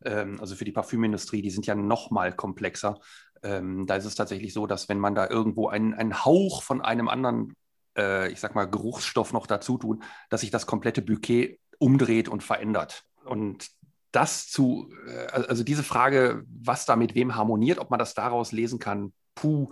[0.04, 2.98] ähm, also für die Parfümindustrie, die sind ja noch mal komplexer.
[3.44, 6.80] Ähm, da ist es tatsächlich so, dass wenn man da irgendwo einen, einen Hauch von
[6.80, 7.54] einem anderen,
[7.96, 12.42] äh, ich sag mal, Geruchsstoff noch dazu tut, dass sich das komplette Bouquet umdreht und
[12.42, 13.04] verändert.
[13.24, 13.68] Und
[14.12, 18.50] das zu, äh, also diese Frage, was da mit wem harmoniert, ob man das daraus
[18.50, 19.70] lesen kann, puh,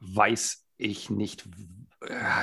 [0.00, 1.48] weiß ich nicht.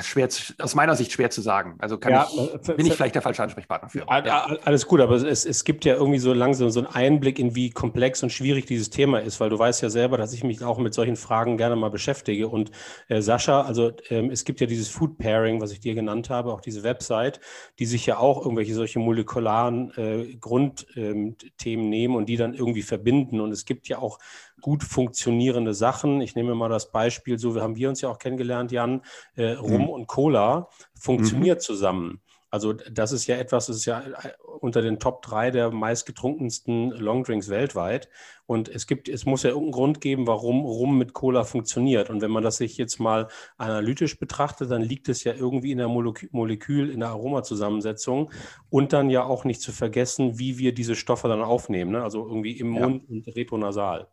[0.02, 1.76] Schwer zu, aus meiner Sicht schwer zu sagen.
[1.80, 4.00] Also ja, ich, äh, bin ich vielleicht der falsche Ansprechpartner für.
[4.00, 4.48] Ja.
[4.66, 7.70] Alles gut, aber es, es gibt ja irgendwie so langsam so einen Einblick in, wie
[7.70, 10.78] komplex und schwierig dieses Thema ist, weil du weißt ja selber, dass ich mich auch
[10.78, 12.50] mit solchen Fragen gerne mal beschäftige.
[12.50, 12.72] Und
[13.08, 16.52] äh, Sascha, also ähm, es gibt ja dieses Food Pairing, was ich dir genannt habe,
[16.52, 17.40] auch diese Website,
[17.80, 22.84] die sich ja auch irgendwelche solche molekularen äh, Grundthemen ähm, nehmen und die dann irgendwie
[22.84, 23.40] verbinden.
[23.40, 24.20] Und es gibt ja auch
[24.66, 26.22] gut funktionierende Sachen.
[26.22, 29.04] Ich nehme mal das Beispiel, so haben wir uns ja auch kennengelernt, Jan,
[29.36, 29.90] äh, Rum mhm.
[29.90, 31.62] und Cola funktioniert mhm.
[31.62, 32.22] zusammen.
[32.50, 36.90] Also das ist ja etwas, das ist ja äh, unter den Top 3 der meistgetrunkensten
[36.90, 38.10] Longdrinks weltweit.
[38.48, 42.10] Und es gibt, es muss ja irgendeinen Grund geben, warum Rum mit Cola funktioniert.
[42.10, 45.78] Und wenn man das sich jetzt mal analytisch betrachtet, dann liegt es ja irgendwie in
[45.78, 48.32] der Molekül, Molekül in der Aromazusammensetzung.
[48.72, 51.92] Und dann ja auch nicht zu vergessen, wie wir diese Stoffe dann aufnehmen.
[51.92, 52.02] Ne?
[52.02, 52.88] Also irgendwie im ja.
[52.88, 54.08] Mund und retronasal.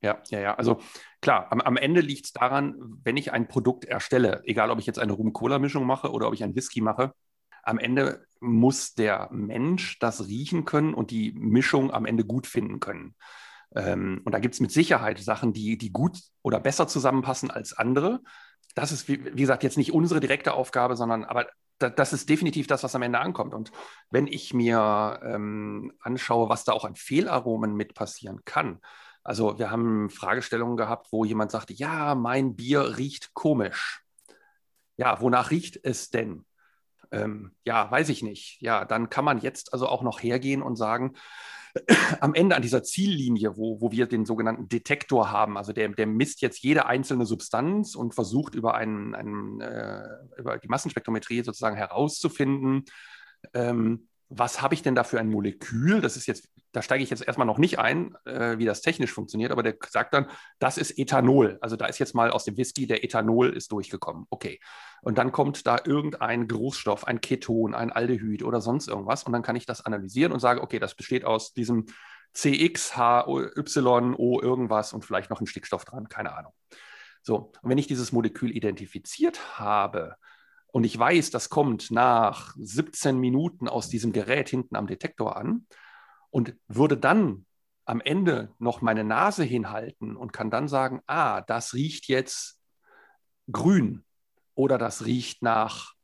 [0.00, 0.54] Ja, ja, ja.
[0.54, 0.80] Also
[1.20, 4.86] klar, am, am Ende liegt es daran, wenn ich ein Produkt erstelle, egal ob ich
[4.86, 7.12] jetzt eine Rum-Cola-Mischung mache oder ob ich ein Whisky mache,
[7.64, 12.80] am Ende muss der Mensch das riechen können und die Mischung am Ende gut finden
[12.80, 13.14] können.
[13.74, 17.72] Ähm, und da gibt es mit Sicherheit Sachen, die, die gut oder besser zusammenpassen als
[17.72, 18.20] andere.
[18.74, 21.46] Das ist, wie, wie gesagt, jetzt nicht unsere direkte Aufgabe, sondern aber
[21.78, 23.54] das ist definitiv das, was am Ende ankommt.
[23.54, 23.70] Und
[24.10, 28.80] wenn ich mir ähm, anschaue, was da auch an Fehlaromen mit passieren kann,
[29.28, 34.00] also wir haben Fragestellungen gehabt, wo jemand sagte, ja, mein Bier riecht komisch.
[34.96, 36.46] Ja, wonach riecht es denn?
[37.12, 38.58] Ähm, ja, weiß ich nicht.
[38.62, 41.12] Ja, dann kann man jetzt also auch noch hergehen und sagen,
[42.20, 46.06] am Ende an dieser Ziellinie, wo, wo wir den sogenannten Detektor haben, also der, der
[46.06, 50.04] misst jetzt jede einzelne Substanz und versucht über, einen, einen äh,
[50.38, 52.86] über die Massenspektrometrie sozusagen herauszufinden,
[53.52, 56.00] ähm, was habe ich denn da für ein Molekül?
[56.00, 59.12] Das ist jetzt, da steige ich jetzt erstmal noch nicht ein, äh, wie das technisch
[59.12, 60.26] funktioniert, aber der sagt dann,
[60.58, 61.58] das ist Ethanol.
[61.62, 64.26] Also da ist jetzt mal aus dem Whisky der Ethanol ist durchgekommen.
[64.28, 64.60] Okay.
[65.00, 69.24] Und dann kommt da irgendein Geruchsstoff, ein Keton, ein Aldehyd oder sonst irgendwas.
[69.24, 71.86] Und dann kann ich das analysieren und sage, okay, das besteht aus diesem
[72.34, 76.52] CX, H, O, irgendwas und vielleicht noch ein Stickstoff dran, keine Ahnung.
[77.22, 80.16] So, und wenn ich dieses Molekül identifiziert habe,
[80.70, 85.66] und ich weiß, das kommt nach 17 Minuten aus diesem Gerät hinten am Detektor an
[86.30, 87.46] und würde dann
[87.84, 92.60] am Ende noch meine Nase hinhalten und kann dann sagen, ah, das riecht jetzt
[93.50, 94.04] grün
[94.54, 95.94] oder das riecht nach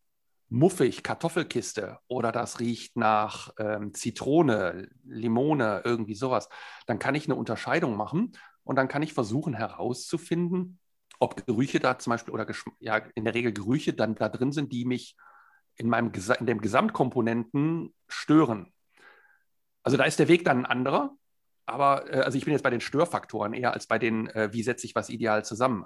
[0.48, 6.48] muffig, Kartoffelkiste oder das riecht nach ähm, Zitrone, Limone, irgendwie sowas,
[6.86, 10.78] dann kann ich eine Unterscheidung machen und dann kann ich versuchen herauszufinden,
[11.18, 12.46] ob Gerüche da zum Beispiel oder
[12.80, 15.16] ja, in der Regel Gerüche dann da drin sind, die mich
[15.76, 18.72] in meinem in dem Gesamtkomponenten stören.
[19.82, 21.16] Also da ist der Weg dann ein anderer,
[21.66, 24.62] aber äh, also ich bin jetzt bei den Störfaktoren eher als bei den, äh, wie
[24.62, 25.84] setze ich was ideal zusammen.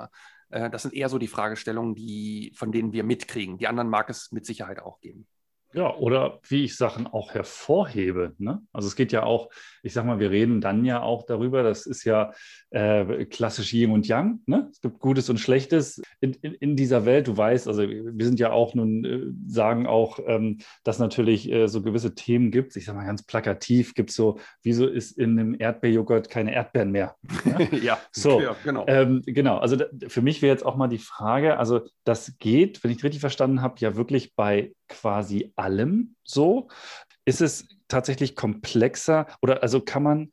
[0.51, 3.59] Äh, das sind eher so die Fragestellungen, die, von denen wir mitkriegen.
[3.59, 5.27] Die anderen mag es mit Sicherheit auch geben.
[5.75, 8.35] Ja, oder wie ich Sachen auch hervorhebe.
[8.39, 8.63] Ne?
[8.73, 9.51] Also es geht ja auch,
[9.83, 12.33] ich sag mal, wir reden dann ja auch darüber, das ist ja
[12.71, 14.41] äh, klassisch Yin und Yang.
[14.47, 14.69] Ne?
[14.73, 17.29] Es gibt Gutes und Schlechtes in, in, in, dieser Welt.
[17.29, 21.69] Du weißt, also wir sind ja auch nun, äh, sagen auch, ähm, dass natürlich äh,
[21.69, 22.75] so gewisse Themen gibt.
[22.77, 26.93] Ich sag mal ganz plakativ, gibt es so, wieso ist in einem Erdbeerjoghurt keine Erdbeeren
[26.93, 27.15] mehr?
[27.45, 27.69] Ne?
[27.83, 28.87] ja, so, ja, genau.
[28.87, 32.83] Ähm, genau, also da, für mich wäre jetzt auch mal die Frage, also das geht,
[32.83, 36.69] wenn ich richtig verstanden habe, ja wirklich bei quasi allem so?
[37.25, 40.31] Ist es tatsächlich komplexer oder also kann man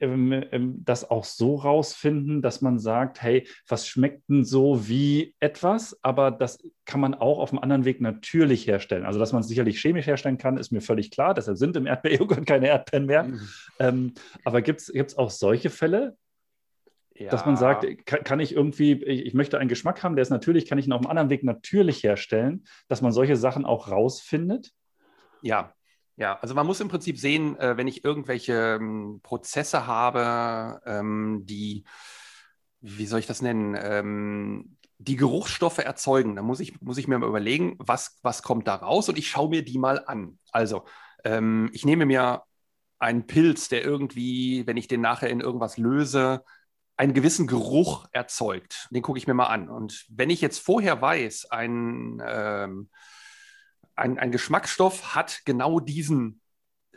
[0.00, 5.34] ähm, ähm, das auch so rausfinden, dass man sagt, hey, was schmeckt denn so wie
[5.40, 9.06] etwas, aber das kann man auch auf einem anderen Weg natürlich herstellen.
[9.06, 11.32] Also, dass man es sicherlich chemisch herstellen kann, ist mir völlig klar.
[11.32, 13.22] Deshalb sind im Erdbeerjoghurt keine Erdbeeren mehr.
[13.24, 13.40] Mhm.
[13.78, 16.16] Ähm, aber gibt es auch solche Fälle,
[17.18, 17.30] ja.
[17.30, 20.30] Dass man sagt, kann, kann, ich irgendwie, ich, ich, möchte einen Geschmack haben, der ist
[20.30, 23.90] natürlich, kann ich ihn auf einem anderen Weg natürlich herstellen, dass man solche Sachen auch
[23.90, 24.72] rausfindet?
[25.40, 25.72] Ja,
[26.16, 31.42] ja, also man muss im Prinzip sehen, äh, wenn ich irgendwelche ähm, Prozesse habe, ähm,
[31.44, 31.84] die,
[32.80, 37.18] wie soll ich das nennen, ähm, die Geruchsstoffe erzeugen, dann muss ich, muss ich mir
[37.18, 40.38] mal überlegen, was, was kommt da raus und ich schaue mir die mal an.
[40.52, 40.84] Also,
[41.72, 42.44] ich nehme mir
[43.00, 46.44] einen Pilz, der irgendwie, wenn ich den nachher in irgendwas löse,
[46.96, 48.88] einen gewissen Geruch erzeugt.
[48.90, 49.68] Den gucke ich mir mal an.
[49.68, 52.88] Und wenn ich jetzt vorher weiß, ein, ähm,
[53.94, 56.40] ein, ein Geschmacksstoff hat genau diesen,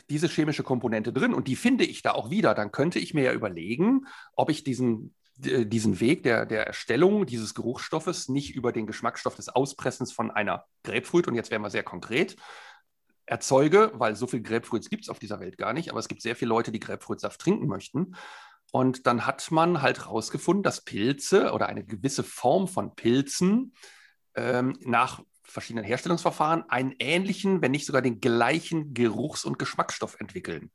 [0.09, 3.23] diese chemische Komponente drin und die finde ich da auch wieder, dann könnte ich mir
[3.23, 8.87] ja überlegen, ob ich diesen, diesen Weg der, der Erstellung dieses Geruchsstoffes nicht über den
[8.87, 12.35] Geschmacksstoff des Auspressens von einer Grapefruit, und jetzt wären wir sehr konkret,
[13.25, 16.21] erzeuge, weil so viel Grapefruits gibt es auf dieser Welt gar nicht, aber es gibt
[16.21, 18.15] sehr viele Leute, die Grapefruitsaft trinken möchten.
[18.71, 23.73] Und dann hat man halt herausgefunden, dass Pilze oder eine gewisse Form von Pilzen
[24.35, 30.71] ähm, nach verschiedenen Herstellungsverfahren einen ähnlichen, wenn nicht sogar den gleichen Geruchs- und Geschmacksstoff entwickeln.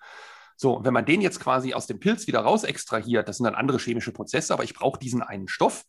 [0.57, 3.55] So, wenn man den jetzt quasi aus dem Pilz wieder raus extrahiert, das sind dann
[3.55, 5.85] andere chemische Prozesse, aber ich brauche diesen einen Stoff.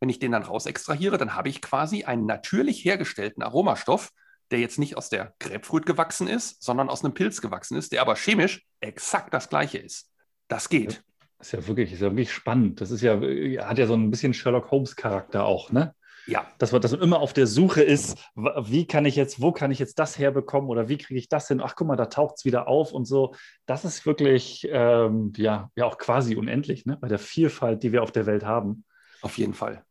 [0.00, 4.10] Wenn ich den dann raus extrahiere, dann habe ich quasi einen natürlich hergestellten Aromastoff,
[4.50, 8.02] der jetzt nicht aus der Grapefruit gewachsen ist, sondern aus einem Pilz gewachsen ist, der
[8.02, 10.10] aber chemisch exakt das gleiche ist.
[10.48, 11.02] Das geht.
[11.38, 12.80] Das ist ja wirklich, ist ja wirklich spannend.
[12.80, 13.20] Das ist ja,
[13.66, 15.94] hat ja so ein bisschen Sherlock Holmes-Charakter auch, ne?
[16.26, 16.46] Ja.
[16.58, 19.70] Dass man, dass man immer auf der Suche ist, wie kann ich jetzt, wo kann
[19.70, 21.60] ich jetzt das herbekommen oder wie kriege ich das hin?
[21.62, 23.34] Ach, guck mal, da taucht es wieder auf und so.
[23.66, 26.96] Das ist wirklich, ähm, ja, ja, auch quasi unendlich, ne?
[27.00, 28.84] Bei der Vielfalt, die wir auf der Welt haben.
[29.22, 29.85] Auf jeden Fall.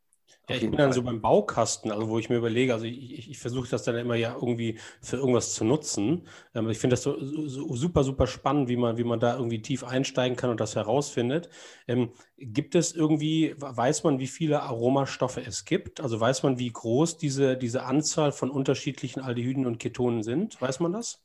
[0.47, 3.31] Ja, ich bin dann so beim Baukasten, also wo ich mir überlege, also ich, ich,
[3.31, 6.27] ich versuche das dann immer ja irgendwie für irgendwas zu nutzen.
[6.53, 9.61] Ähm, ich finde das so, so, super, super spannend, wie man, wie man da irgendwie
[9.63, 11.49] tief einsteigen kann und das herausfindet.
[11.87, 15.99] Ähm, gibt es irgendwie, weiß man, wie viele Aromastoffe es gibt?
[15.99, 20.61] Also weiß man, wie groß diese, diese Anzahl von unterschiedlichen Aldehyden und Ketonen sind?
[20.61, 21.24] Weiß man das?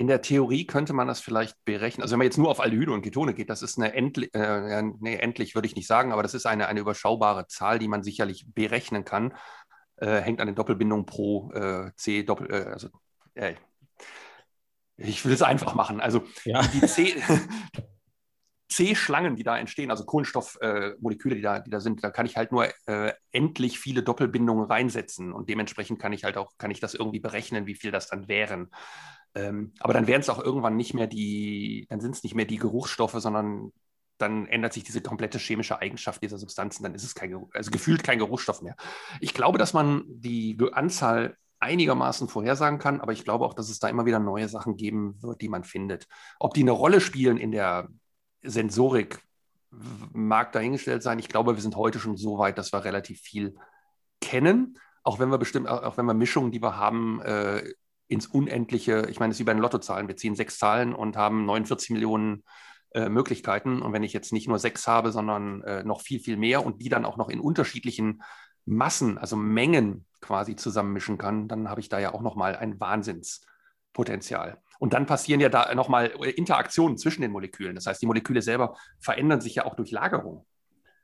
[0.00, 2.00] In der Theorie könnte man das vielleicht berechnen.
[2.00, 4.80] Also wenn man jetzt nur auf Aldehyde und Ketone geht, das ist eine endlich, äh,
[4.98, 8.02] nee, endlich würde ich nicht sagen, aber das ist eine, eine überschaubare Zahl, die man
[8.02, 9.34] sicherlich berechnen kann.
[9.96, 12.88] Äh, hängt an den Doppelbindungen pro äh, C, Doppel, äh, also
[13.34, 13.56] äh,
[14.96, 16.00] ich will es einfach machen.
[16.00, 16.62] Also ja.
[16.62, 17.22] die C,
[18.70, 22.38] C-Schlangen, die da entstehen, also Kohlenstoffmoleküle, äh, die, da, die da sind, da kann ich
[22.38, 26.80] halt nur äh, endlich viele Doppelbindungen reinsetzen und dementsprechend kann ich halt auch, kann ich
[26.80, 28.70] das irgendwie berechnen, wie viel das dann wären.
[29.34, 32.46] Ähm, aber dann wären es auch irgendwann nicht mehr die, dann sind es nicht mehr
[32.46, 33.72] die Geruchsstoffe, sondern
[34.18, 38.02] dann ändert sich diese komplette chemische Eigenschaft dieser Substanzen, dann ist es kein, also gefühlt
[38.04, 38.76] kein Geruchsstoff mehr.
[39.20, 43.78] Ich glaube, dass man die Anzahl einigermaßen vorhersagen kann, aber ich glaube auch, dass es
[43.78, 46.06] da immer wieder neue Sachen geben wird, die man findet.
[46.38, 47.88] Ob die eine Rolle spielen in der
[48.42, 49.20] Sensorik,
[50.12, 51.18] mag dahingestellt sein.
[51.18, 53.54] Ich glaube, wir sind heute schon so weit, dass wir relativ viel
[54.20, 57.62] kennen, auch wenn wir bestimmt, auch wenn wir Mischungen, die wir haben, äh,
[58.10, 61.16] ins Unendliche, ich meine, es ist wie bei den Lottozahlen, wir ziehen sechs Zahlen und
[61.16, 62.42] haben 49 Millionen
[62.92, 63.82] äh, Möglichkeiten.
[63.82, 66.82] Und wenn ich jetzt nicht nur sechs habe, sondern äh, noch viel, viel mehr und
[66.82, 68.22] die dann auch noch in unterschiedlichen
[68.66, 74.60] Massen, also Mengen quasi zusammenmischen kann, dann habe ich da ja auch nochmal ein Wahnsinnspotenzial.
[74.80, 77.76] Und dann passieren ja da nochmal Interaktionen zwischen den Molekülen.
[77.76, 80.46] Das heißt, die Moleküle selber verändern sich ja auch durch Lagerung.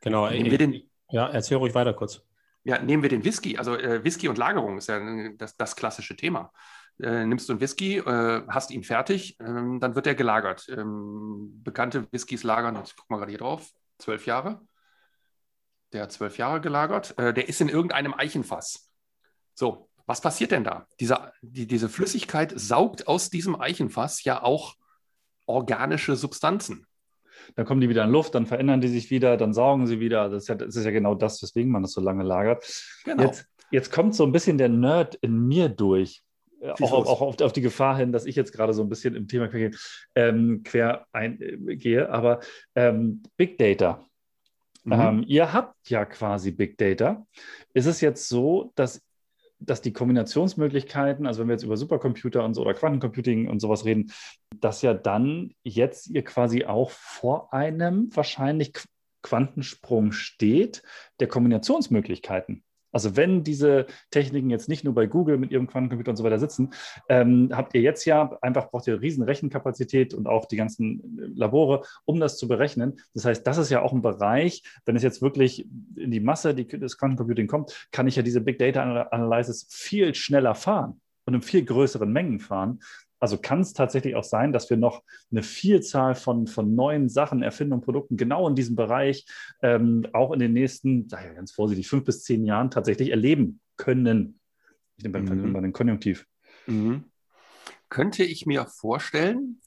[0.01, 0.29] Genau.
[0.29, 2.21] Nehmen wir den, ja, erzähl ruhig weiter kurz.
[2.65, 3.59] Ja, nehmen wir den Whisky.
[3.59, 5.01] Also äh, Whisky und Lagerung ist ja
[5.39, 6.51] das, das klassische Thema
[7.01, 10.67] äh, nimmst du einen Whisky, äh, hast ihn fertig, ähm, dann wird er gelagert.
[10.69, 14.61] Ähm, bekannte Whiskys lagern, jetzt guck mal gerade hier drauf, zwölf Jahre.
[15.93, 17.19] Der hat zwölf Jahre gelagert.
[17.19, 18.91] Äh, der ist in irgendeinem Eichenfass.
[19.55, 20.87] So, was passiert denn da?
[21.01, 24.75] Diese, die, diese Flüssigkeit saugt aus diesem Eichenfass ja auch
[25.47, 26.87] organische Substanzen.
[27.55, 30.29] Dann kommen die wieder in Luft, dann verändern die sich wieder, dann saugen sie wieder.
[30.29, 32.65] Das ist ja, das ist ja genau das, weswegen man das so lange lagert.
[33.05, 33.25] Genau.
[33.25, 36.23] Jetzt, jetzt kommt so ein bisschen der Nerd in mir durch.
[36.61, 39.15] Äh, auch, auch auf, auf, die Gefahr hin, dass ich jetzt gerade so ein bisschen
[39.15, 39.71] im Thema quer,
[40.15, 42.41] ähm, quer eingehe, aber
[42.75, 44.05] ähm, Big Data.
[44.85, 44.93] Mhm.
[44.93, 47.27] Ähm, ihr habt ja quasi Big Data.
[47.75, 49.03] Ist es jetzt so, dass,
[49.59, 53.85] dass die Kombinationsmöglichkeiten, also wenn wir jetzt über Supercomputer und so oder Quantencomputing und sowas
[53.85, 54.13] reden,
[54.61, 58.73] dass ja dann jetzt ihr quasi auch vor einem wahrscheinlich
[59.23, 60.83] Quantensprung steht
[61.19, 62.63] der Kombinationsmöglichkeiten?
[62.97, 66.39] Also wenn diese Techniken jetzt nicht nur bei Google mit ihrem Quantencomputer und so weiter
[66.39, 66.71] sitzen,
[67.11, 71.27] ähm, habt ihr jetzt ja einfach braucht ihr riesen Rechenkapazität und auch die ganzen äh,
[71.35, 72.99] Labore, um das zu berechnen.
[73.13, 76.55] Das heißt, das ist ja auch ein Bereich, wenn es jetzt wirklich in die Masse
[76.55, 78.81] des Quantencomputing kommt, kann ich ja diese Big Data
[79.11, 82.81] Analysis viel schneller fahren und in viel größeren Mengen fahren,
[83.19, 87.43] also kann es tatsächlich auch sein, dass wir noch eine Vielzahl von, von neuen Sachen,
[87.43, 89.27] Erfindungen, Produkten genau in diesem Bereich
[89.63, 93.61] ähm, auch in den nächsten, sag ich ganz vorsichtig, fünf bis zehn Jahren tatsächlich erleben
[93.77, 94.39] können.
[94.97, 95.53] Ich nehme mhm.
[95.53, 96.27] mal den Konjunktiv.
[96.67, 97.05] Mhm.
[97.89, 99.61] Könnte ich mir vorstellen,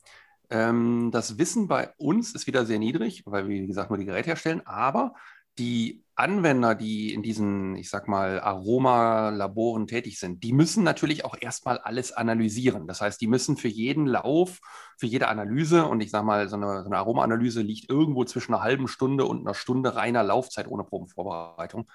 [0.49, 4.05] ähm, das Wissen bei uns ist wieder sehr niedrig, weil wir, wie gesagt, nur die
[4.05, 5.13] Geräte herstellen, aber
[5.57, 11.35] die Anwender, die in diesen, ich sag mal, Aromalaboren tätig sind, die müssen natürlich auch
[11.39, 12.87] erstmal alles analysieren.
[12.87, 14.59] Das heißt, die müssen für jeden Lauf,
[14.97, 18.53] für jede Analyse, und ich sag mal, so eine, so eine Aromaanalyse liegt irgendwo zwischen
[18.53, 21.89] einer halben Stunde und einer Stunde reiner Laufzeit ohne Probenvorbereitung,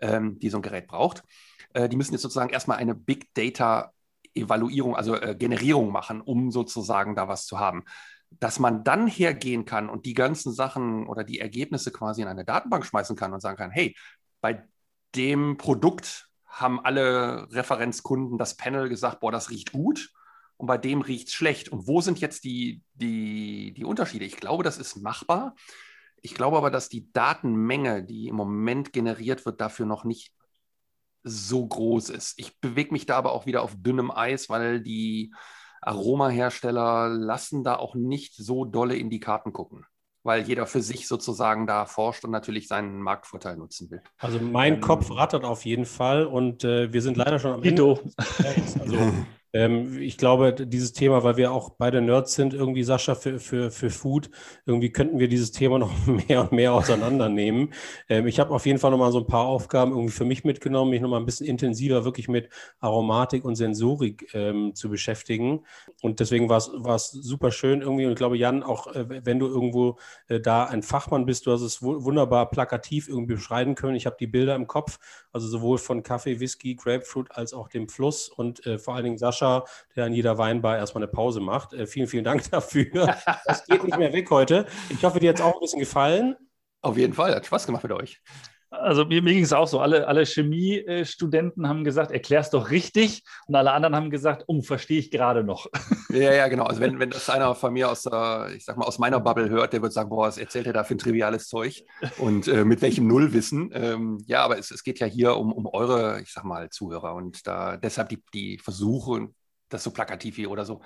[0.00, 1.22] ähm, die so ein Gerät braucht.
[1.74, 3.92] Äh, die müssen jetzt sozusagen erstmal eine Big Data
[4.34, 7.84] Evaluierung, also äh, Generierung machen, um sozusagen da was zu haben
[8.30, 12.44] dass man dann hergehen kann und die ganzen Sachen oder die Ergebnisse quasi in eine
[12.44, 13.96] Datenbank schmeißen kann und sagen kann, hey,
[14.40, 14.64] bei
[15.14, 20.10] dem Produkt haben alle Referenzkunden das Panel gesagt, boah, das riecht gut
[20.56, 21.68] und bei dem riecht es schlecht.
[21.68, 24.24] Und wo sind jetzt die, die, die Unterschiede?
[24.24, 25.54] Ich glaube, das ist machbar.
[26.22, 30.32] Ich glaube aber, dass die Datenmenge, die im Moment generiert wird, dafür noch nicht
[31.22, 32.38] so groß ist.
[32.38, 35.32] Ich bewege mich da aber auch wieder auf dünnem Eis, weil die
[35.86, 39.86] Aromahersteller lassen da auch nicht so dolle in die Karten gucken,
[40.22, 44.02] weil jeder für sich sozusagen da forscht und natürlich seinen Marktvorteil nutzen will.
[44.18, 47.62] Also mein ähm, Kopf rattert auf jeden Fall und äh, wir sind leider schon am
[47.62, 48.00] Ende.
[48.80, 48.98] Also
[49.52, 53.70] ähm, ich glaube, dieses Thema, weil wir auch beide Nerds sind, irgendwie, Sascha, für, für,
[53.70, 54.30] für Food,
[54.66, 57.72] irgendwie könnten wir dieses Thema noch mehr und mehr auseinandernehmen.
[58.08, 60.44] Ähm, ich habe auf jeden Fall noch mal so ein paar Aufgaben irgendwie für mich
[60.44, 65.64] mitgenommen, mich noch mal ein bisschen intensiver wirklich mit Aromatik und Sensorik ähm, zu beschäftigen.
[66.02, 66.58] Und deswegen war
[66.94, 68.04] es super schön irgendwie.
[68.04, 71.52] Und ich glaube, Jan, auch äh, wenn du irgendwo äh, da ein Fachmann bist, du
[71.52, 73.96] hast es wunderbar plakativ irgendwie beschreiben können.
[73.96, 74.98] Ich habe die Bilder im Kopf,
[75.32, 79.18] also sowohl von Kaffee, Whisky, Grapefruit als auch dem Fluss und äh, vor allen Dingen
[79.18, 79.64] Sascha Sascha,
[79.94, 81.72] der an jeder Weinbar erstmal eine Pause macht.
[81.72, 83.16] Äh, vielen, vielen Dank dafür.
[83.44, 84.66] Das geht nicht mehr weg heute.
[84.88, 86.36] Ich hoffe, dir hat es auch ein bisschen gefallen.
[86.80, 88.20] Auf jeden Fall, hat Spaß gemacht mit euch.
[88.70, 89.80] Also mir, mir ging es auch so.
[89.80, 93.22] Alle, alle Chemiestudenten haben gesagt, erklär es doch richtig.
[93.46, 95.66] Und alle anderen haben gesagt, um, verstehe ich gerade noch.
[96.08, 96.64] Ja, ja, genau.
[96.64, 99.50] Also wenn, wenn das einer von mir aus der, ich sag mal, aus meiner Bubble
[99.50, 101.84] hört, der wird sagen, boah, was erzählt er da für ein triviales Zeug?
[102.18, 103.70] Und äh, mit welchem Nullwissen?
[103.74, 107.14] Ähm, ja, aber es, es geht ja hier um, um eure, ich sag mal, Zuhörer.
[107.14, 109.28] Und da deshalb die, die Versuche,
[109.68, 110.80] das so plakativ wie oder so,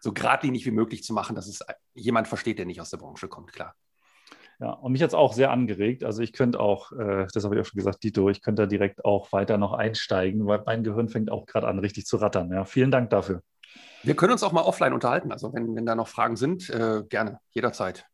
[0.00, 1.60] so geradlinig wie möglich zu machen, dass es
[1.94, 3.74] jemand versteht, der nicht aus der Branche kommt, klar.
[4.60, 6.04] Ja, und mich hat es auch sehr angeregt.
[6.04, 8.66] Also ich könnte auch, äh, das habe ich auch schon gesagt, Dito, ich könnte da
[8.66, 12.50] direkt auch weiter noch einsteigen, weil mein Gehirn fängt auch gerade an, richtig zu rattern.
[12.52, 13.42] Ja, vielen Dank dafür.
[14.02, 15.32] Wir können uns auch mal offline unterhalten.
[15.32, 18.06] Also wenn, wenn da noch Fragen sind, äh, gerne, jederzeit.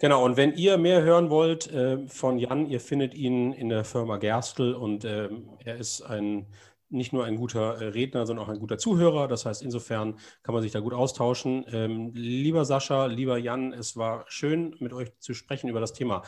[0.00, 3.84] Genau, und wenn ihr mehr hören wollt äh, von Jan, ihr findet ihn in der
[3.84, 6.46] Firma Gerstl und ähm, er ist ein
[6.90, 9.28] nicht nur ein guter äh, Redner, sondern auch ein guter Zuhörer.
[9.28, 11.64] Das heißt, insofern kann man sich da gut austauschen.
[11.70, 16.22] Ähm, lieber Sascha, lieber Jan, es war schön, mit euch zu sprechen über das Thema.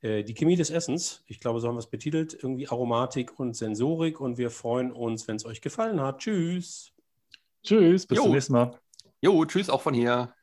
[0.00, 3.56] Äh, die Chemie des Essens, ich glaube, so haben wir es betitelt, irgendwie Aromatik und
[3.56, 4.20] Sensorik.
[4.20, 6.18] Und wir freuen uns, wenn es euch gefallen hat.
[6.18, 6.92] Tschüss.
[7.62, 8.24] Tschüss, bis jo.
[8.24, 8.78] zum nächsten Mal.
[9.20, 10.34] Jo, tschüss auch von hier.